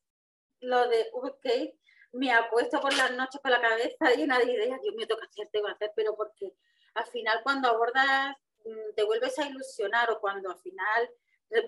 lo 0.61 0.87
de 0.87 1.09
VK. 1.13 1.73
Me 2.13 2.31
apuesto 2.31 2.79
por 2.79 2.95
las 2.95 3.11
noches 3.11 3.41
con 3.41 3.51
la 3.51 3.61
cabeza 3.61 4.11
llena 4.15 4.39
de 4.39 4.51
ideas. 4.51 4.81
Dios 4.81 4.95
mío, 4.95 5.07
tengo 5.07 5.21
que 5.21 5.27
hacer, 5.27 5.49
tengo 5.51 5.67
que 5.67 5.73
hacer, 5.73 5.91
pero 5.95 6.15
porque 6.15 6.53
al 6.95 7.05
final 7.07 7.41
cuando 7.43 7.69
abordas, 7.69 8.35
mm, 8.65 8.95
te 8.95 9.03
vuelves 9.03 9.37
a 9.39 9.47
ilusionar 9.47 10.11
o 10.11 10.19
cuando 10.19 10.51
al 10.51 10.59
final 10.59 11.09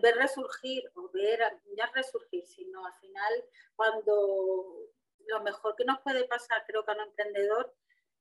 ver 0.02 0.16
resurgir 0.16 0.84
o 0.96 1.10
ver, 1.12 1.40
ya 1.78 1.86
resurgir, 1.94 2.46
sino 2.46 2.86
al 2.86 2.94
final 2.96 3.46
cuando 3.76 4.90
lo 5.28 5.42
mejor 5.44 5.76
que 5.76 5.86
nos 5.86 6.00
puede 6.02 6.26
pasar, 6.26 6.64
creo 6.66 6.84
que 6.84 6.92
a 6.92 6.96
un 6.96 7.02
emprendedor, 7.02 7.74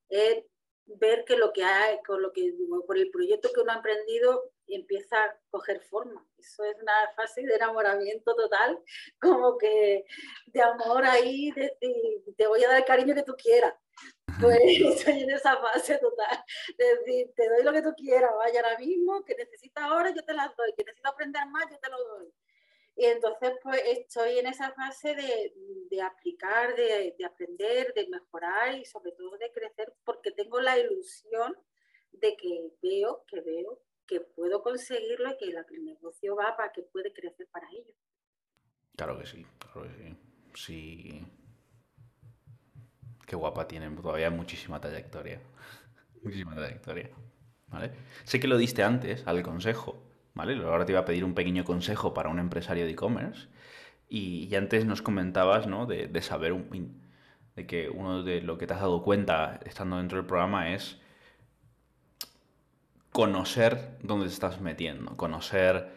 es 0.09 0.43
ver 0.87 1.25
que 1.25 1.37
lo 1.37 1.51
que 1.51 1.63
hay, 1.63 1.97
con 2.05 2.21
lo 2.21 2.31
que, 2.31 2.53
por 2.85 2.97
el 2.97 3.09
proyecto 3.11 3.49
que 3.53 3.61
uno 3.61 3.71
ha 3.71 3.77
emprendido, 3.77 4.51
empieza 4.67 5.23
a 5.23 5.39
coger 5.49 5.81
forma. 5.81 6.25
Eso 6.37 6.63
es 6.63 6.75
una 6.81 6.93
fase 7.15 7.41
de 7.43 7.55
enamoramiento 7.55 8.35
total, 8.35 8.79
como 9.19 9.57
que 9.57 10.05
de 10.47 10.61
amor 10.61 11.05
ahí, 11.05 11.51
decir, 11.51 12.23
te 12.37 12.47
voy 12.47 12.63
a 12.63 12.69
dar 12.69 12.77
el 12.77 12.85
cariño 12.85 13.15
que 13.15 13.23
tú 13.23 13.35
quieras. 13.37 13.73
Pues 14.41 14.59
estoy 14.99 15.23
en 15.23 15.31
esa 15.31 15.57
fase 15.57 15.97
total, 15.97 16.43
de 16.77 16.85
decir, 16.97 17.31
te 17.35 17.49
doy 17.49 17.63
lo 17.63 17.71
que 17.71 17.81
tú 17.81 17.93
quieras, 17.95 18.31
vaya 18.37 18.61
ahora 18.61 18.77
mismo, 18.77 19.23
que 19.23 19.35
necesitas 19.35 19.83
ahora, 19.83 20.13
yo 20.13 20.23
te 20.23 20.33
las 20.33 20.55
doy, 20.55 20.73
que 20.75 20.83
necesitas 20.83 21.13
aprender 21.13 21.45
más, 21.47 21.65
yo 21.69 21.79
te 21.79 21.89
lo 21.89 21.97
doy. 21.97 22.33
Y 22.97 23.05
entonces, 23.05 23.51
pues 23.61 23.81
estoy 23.85 24.39
en 24.39 24.47
esa 24.47 24.71
fase 24.71 25.15
de, 25.15 25.53
de 25.89 26.01
aplicar, 26.01 26.75
de, 26.75 27.13
de, 27.17 27.25
aprender, 27.25 27.93
de 27.93 28.07
mejorar 28.07 28.75
y 28.75 28.85
sobre 28.85 29.11
todo 29.11 29.37
de 29.37 29.51
crecer, 29.51 29.93
porque 30.05 30.31
tengo 30.31 30.61
la 30.61 30.77
ilusión 30.79 31.57
de 32.11 32.37
que 32.37 32.71
veo, 32.81 33.25
que 33.27 33.41
veo 33.41 33.81
que 34.07 34.21
puedo 34.21 34.61
conseguirlo 34.61 35.31
y 35.31 35.37
que 35.37 35.45
el 35.45 35.85
negocio 35.85 36.35
va 36.35 36.55
para 36.55 36.71
que 36.71 36.83
puede 36.83 37.11
crecer 37.11 37.47
para 37.51 37.67
ello. 37.71 37.93
Claro 38.95 39.17
que 39.19 39.25
sí, 39.25 39.45
claro 39.59 39.83
que 39.83 40.03
sí. 40.03 40.17
Sí. 40.55 41.27
Qué 43.27 43.35
guapa 43.35 43.67
tiene, 43.67 43.89
todavía 43.89 44.29
muchísima 44.29 44.79
trayectoria. 44.79 45.41
muchísima 46.21 46.55
trayectoria. 46.55 47.09
¿Vale? 47.67 47.91
Sé 48.23 48.39
que 48.39 48.47
lo 48.47 48.57
diste 48.57 48.83
antes 48.83 49.25
al 49.27 49.41
consejo, 49.41 49.97
¿vale? 50.35 50.55
Ahora 50.63 50.85
te 50.85 50.91
iba 50.91 51.01
a 51.01 51.05
pedir 51.05 51.23
un 51.23 51.33
pequeño 51.33 51.63
consejo 51.63 52.13
para 52.13 52.29
un 52.29 52.39
empresario 52.39 52.85
de 52.85 52.91
e-commerce. 52.91 53.47
Y, 54.07 54.53
antes 54.55 54.85
nos 54.85 55.01
comentabas, 55.01 55.67
¿no? 55.67 55.87
De, 55.87 56.07
de 56.07 56.21
saber 56.21 56.53
un, 56.53 57.01
de 57.55 57.65
que 57.65 57.89
uno 57.89 58.23
de 58.23 58.41
lo 58.41 58.57
que 58.57 58.67
te 58.67 58.73
has 58.73 58.81
dado 58.81 59.01
cuenta 59.01 59.59
estando 59.65 59.97
dentro 59.97 60.17
del 60.17 60.27
programa 60.27 60.73
es 60.73 60.99
conocer 63.11 63.97
dónde 64.03 64.27
te 64.27 64.33
estás 64.33 64.59
metiendo, 64.59 65.15
conocer, 65.15 65.89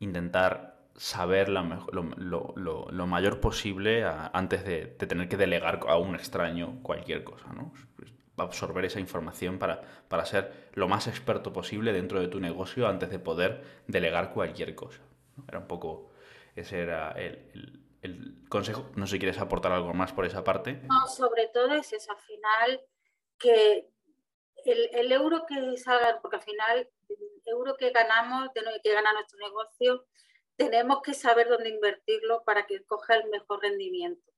intentar 0.00 0.72
saber 0.96 1.48
lo, 1.48 1.62
lo, 2.90 3.06
mayor 3.06 3.40
posible 3.40 4.04
antes 4.04 4.64
de, 4.64 4.84
tener 4.84 5.28
que 5.28 5.38
delegar 5.38 5.80
a 5.88 5.96
un 5.96 6.14
extraño 6.14 6.82
cualquier 6.82 7.24
cosa, 7.24 7.52
¿no? 7.54 7.72
Absorber 8.36 8.84
esa 8.84 9.00
información 9.00 9.58
para, 9.58 9.82
para 10.08 10.24
ser 10.24 10.70
lo 10.74 10.88
más 10.88 11.06
experto 11.06 11.52
posible 11.52 11.92
dentro 11.92 12.20
de 12.20 12.28
tu 12.28 12.40
negocio 12.40 12.88
antes 12.88 13.10
de 13.10 13.18
poder 13.18 13.62
delegar 13.86 14.32
cualquier 14.32 14.74
cosa. 14.74 15.02
Era 15.48 15.58
un 15.58 15.66
poco, 15.66 16.10
ese 16.56 16.80
era 16.80 17.12
el, 17.12 17.80
el, 18.02 18.48
consejo. 18.48 18.90
No 18.96 19.06
sé 19.06 19.12
si 19.12 19.18
quieres 19.18 19.38
aportar 19.38 19.72
algo 19.72 19.92
más 19.94 20.12
por 20.12 20.24
esa 20.24 20.44
parte. 20.44 20.80
No, 20.84 21.06
sobre 21.06 21.48
todo 21.48 21.74
es 21.74 21.92
eso, 21.92 22.12
al 22.12 22.18
final 22.18 22.80
que 23.38 23.88
el, 24.64 25.12
euro 25.12 25.44
que 25.46 25.76
salga, 25.76 26.20
porque 26.20 26.36
al 26.36 26.42
final 26.42 26.88
el 27.08 27.18
euro 27.46 27.76
que 27.76 27.90
ganamos, 27.90 28.48
que 28.82 28.92
gana 28.92 29.12
nuestro 29.12 29.38
negocio, 29.38 30.06
tenemos 30.56 31.02
que 31.02 31.14
saber 31.14 31.48
dónde 31.48 31.70
invertirlo 31.70 32.44
para 32.44 32.66
que 32.66 32.84
coja 32.84 33.16
el 33.16 33.28
mejor 33.30 33.60
rendimiento. 33.62 34.31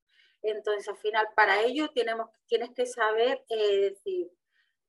Entonces, 0.45 0.87
al 0.89 0.99
final, 0.99 1.27
para 1.35 1.63
ello 1.63 1.89
tienes 1.91 2.71
que 2.77 2.85
saber 2.85 3.45
eh, 3.49 3.91
decir 3.91 4.31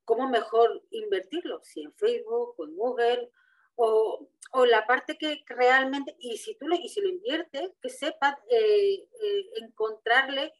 cómo 0.03 0.29
mejor 0.29 0.83
invertirlo, 0.91 1.63
si 1.63 1.81
en 1.81 1.93
Facebook 1.93 2.55
o 2.57 2.65
en 2.65 2.75
Google, 2.75 3.31
o, 3.75 4.29
o 4.51 4.65
la 4.65 4.85
parte 4.85 5.17
que 5.17 5.43
realmente, 5.47 6.15
y 6.19 6.37
si 6.37 6.55
tú 6.55 6.67
lo, 6.67 6.75
y 6.75 6.89
si 6.89 6.99
lo 6.99 7.07
inviertes, 7.07 7.71
que 7.81 7.89
sepas 7.89 8.35
eh, 8.49 9.07
eh, 9.21 9.49
encontrarle 9.61 10.53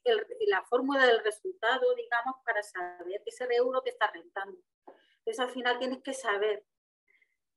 la 0.47 0.63
fórmula 0.63 1.05
del 1.05 1.23
resultado, 1.23 1.93
digamos, 1.95 2.35
para 2.45 2.63
saber 2.63 3.21
que 3.23 3.29
ese 3.29 3.45
euro 3.51 3.81
te 3.81 3.89
está 3.89 4.09
rentando. 4.11 4.57
Entonces 5.19 5.39
al 5.39 5.51
final 5.51 5.77
tienes 5.77 6.01
que 6.03 6.13
saber, 6.13 6.63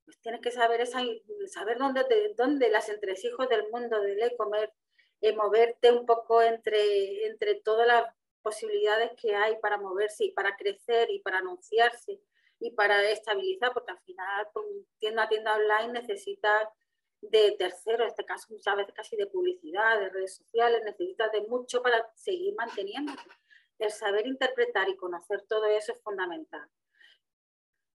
pues 0.04 0.20
tienes 0.20 0.40
que 0.40 0.50
saber, 0.50 0.80
esa, 0.80 1.00
saber 1.46 1.78
dónde, 1.78 2.02
te, 2.04 2.34
dónde 2.34 2.68
las 2.68 2.88
entresijos 2.88 3.48
del 3.48 3.68
mundo 3.70 4.00
del 4.00 4.22
e-commerce, 4.22 4.74
eh, 5.20 5.34
moverte 5.34 5.92
un 5.92 6.06
poco 6.06 6.42
entre, 6.42 7.26
entre 7.26 7.56
todas 7.56 7.86
las 7.86 8.04
posibilidades 8.42 9.10
que 9.20 9.34
hay 9.34 9.56
para 9.56 9.78
moverse 9.78 10.24
y 10.24 10.32
para 10.32 10.56
crecer 10.56 11.10
y 11.10 11.20
para 11.20 11.38
anunciarse 11.38 12.20
y 12.60 12.70
para 12.72 13.02
estabilizar, 13.10 13.72
porque 13.72 13.92
al 13.92 14.00
final 14.00 14.48
tienda 14.98 15.24
a 15.24 15.28
tienda 15.28 15.56
online 15.56 16.00
necesitas 16.00 16.68
de 17.20 17.52
tercero, 17.58 18.04
en 18.04 18.08
este 18.08 18.24
caso 18.24 18.46
muchas 18.50 18.76
veces 18.76 18.94
casi 18.94 19.16
de 19.16 19.26
publicidad, 19.26 19.98
de 19.98 20.08
redes 20.08 20.36
sociales, 20.36 20.82
necesitas 20.84 21.30
de 21.32 21.42
mucho 21.42 21.82
para 21.82 22.10
seguir 22.14 22.54
manteniéndote. 22.54 23.22
El 23.78 23.90
saber 23.90 24.26
interpretar 24.26 24.88
y 24.88 24.96
conocer 24.96 25.42
todo 25.48 25.66
eso 25.66 25.92
es 25.92 26.00
fundamental. 26.02 26.68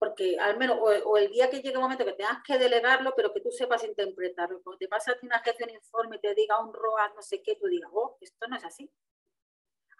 Porque 0.00 0.38
al 0.40 0.56
menos, 0.56 0.78
o, 0.80 1.18
el 1.18 1.30
día 1.30 1.50
que 1.50 1.60
llegue 1.60 1.76
un 1.76 1.82
momento 1.82 2.06
que 2.06 2.14
tengas 2.14 2.42
que 2.42 2.58
delegarlo, 2.58 3.12
pero 3.14 3.34
que 3.34 3.42
tú 3.42 3.50
sepas 3.50 3.84
interpretarlo. 3.84 4.62
Cuando 4.62 4.78
te 4.78 4.88
pasas 4.88 5.22
una 5.22 5.38
gestión 5.40 5.68
informe 5.68 6.16
y 6.16 6.20
te 6.20 6.34
diga 6.34 6.58
un 6.58 6.72
ROAS, 6.72 7.14
no 7.14 7.20
sé 7.20 7.42
qué, 7.42 7.56
tú 7.56 7.66
digas, 7.66 7.90
oh, 7.92 8.16
esto 8.22 8.48
no 8.48 8.56
es 8.56 8.64
así. 8.64 8.90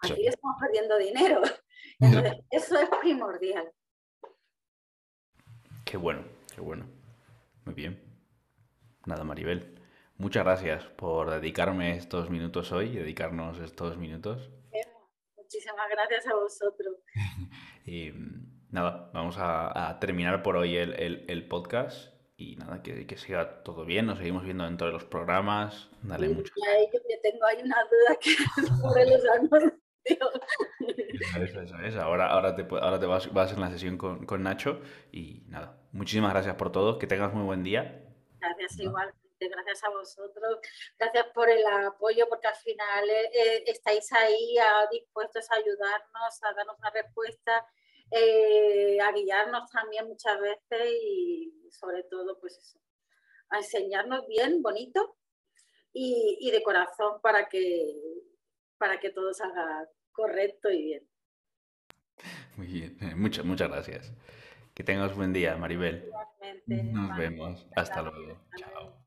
Aquí 0.01 0.25
estamos 0.25 0.57
perdiendo 0.59 0.97
dinero. 0.97 1.41
Entonces, 1.99 2.33
eso 2.49 2.79
es 2.79 2.89
primordial. 2.99 3.71
Qué 5.85 5.97
bueno, 5.97 6.23
qué 6.55 6.61
bueno. 6.61 6.87
Muy 7.65 7.75
bien. 7.75 8.01
Nada, 9.05 9.23
Maribel. 9.23 9.79
Muchas 10.17 10.43
gracias 10.43 10.85
por 10.85 11.29
dedicarme 11.29 11.95
estos 11.95 12.31
minutos 12.31 12.71
hoy, 12.71 12.95
dedicarnos 12.95 13.59
estos 13.59 13.97
minutos. 13.97 14.49
Muchísimas 15.35 15.89
gracias 15.89 16.27
a 16.27 16.35
vosotros. 16.35 16.95
y 17.85 18.09
nada, 18.71 19.09
vamos 19.13 19.35
a, 19.37 19.97
terminar 19.99 20.41
por 20.41 20.57
hoy 20.57 20.77
el, 20.77 21.47
podcast 21.47 22.13
y 22.37 22.55
nada, 22.55 22.81
que, 22.81 23.05
que, 23.05 23.17
siga 23.17 23.63
todo 23.63 23.85
bien, 23.85 24.07
nos 24.07 24.17
seguimos 24.17 24.43
viendo 24.43 24.63
dentro 24.63 24.87
de 24.87 24.93
los 24.93 25.05
programas. 25.05 25.89
Dale 26.01 26.29
mucho. 26.29 26.53
Yo 26.57 26.99
tengo 27.21 27.45
ahí 27.45 27.61
una 27.63 27.77
duda 27.83 28.17
que 28.19 28.31
sobre 28.81 29.05
los 29.05 29.23
eso, 31.41 31.61
eso, 31.61 31.77
eso. 31.77 32.01
Ahora, 32.01 32.31
ahora 32.31 32.55
te, 32.55 32.65
ahora 32.71 32.99
te 32.99 33.05
vas, 33.05 33.31
vas, 33.31 33.53
en 33.53 33.61
la 33.61 33.69
sesión 33.69 33.97
con, 33.97 34.25
con, 34.25 34.43
Nacho 34.43 34.81
y 35.11 35.43
nada, 35.47 35.77
muchísimas 35.91 36.33
gracias 36.33 36.55
por 36.55 36.71
todo, 36.71 36.97
que 36.97 37.07
tengas 37.07 37.33
muy 37.33 37.43
buen 37.43 37.63
día. 37.63 38.03
Gracias, 38.39 38.79
igual. 38.79 39.13
igualmente, 39.13 39.49
gracias 39.49 39.83
a 39.83 39.89
vosotros, 39.89 40.59
gracias 40.97 41.27
por 41.33 41.49
el 41.49 41.65
apoyo, 41.65 42.27
porque 42.29 42.47
al 42.47 42.55
final 42.55 43.09
eh, 43.09 43.31
eh, 43.33 43.63
estáis 43.67 44.11
ahí 44.13 44.55
dispuestos 44.91 45.49
a 45.51 45.55
ayudarnos, 45.55 46.43
a 46.43 46.53
darnos 46.53 46.77
una 46.79 46.89
respuesta, 46.89 47.65
eh, 48.11 48.99
a 49.01 49.11
guiarnos 49.11 49.69
también 49.71 50.07
muchas 50.07 50.39
veces 50.39 50.91
y 51.01 51.69
sobre 51.71 52.03
todo, 52.03 52.39
pues 52.39 52.57
eso, 52.57 52.79
a 53.49 53.57
enseñarnos 53.57 54.27
bien, 54.27 54.61
bonito 54.61 55.17
y, 55.93 56.49
de 56.51 56.63
corazón 56.63 57.21
para 57.21 57.47
que, 57.47 57.95
para 58.77 58.99
que 58.99 59.11
todo 59.11 59.33
salga 59.33 59.87
correcto 60.11 60.69
y 60.69 60.83
bien. 60.83 61.09
Muy 62.57 62.67
bien, 62.67 62.97
muchas, 63.15 63.45
muchas 63.45 63.69
gracias. 63.69 64.13
Que 64.73 64.83
tengas 64.83 65.15
buen 65.15 65.33
día, 65.33 65.55
Maribel. 65.57 66.09
Nos 66.65 67.17
vemos. 67.17 67.67
Hasta 67.75 68.01
luego. 68.01 68.39
Chao. 68.57 69.00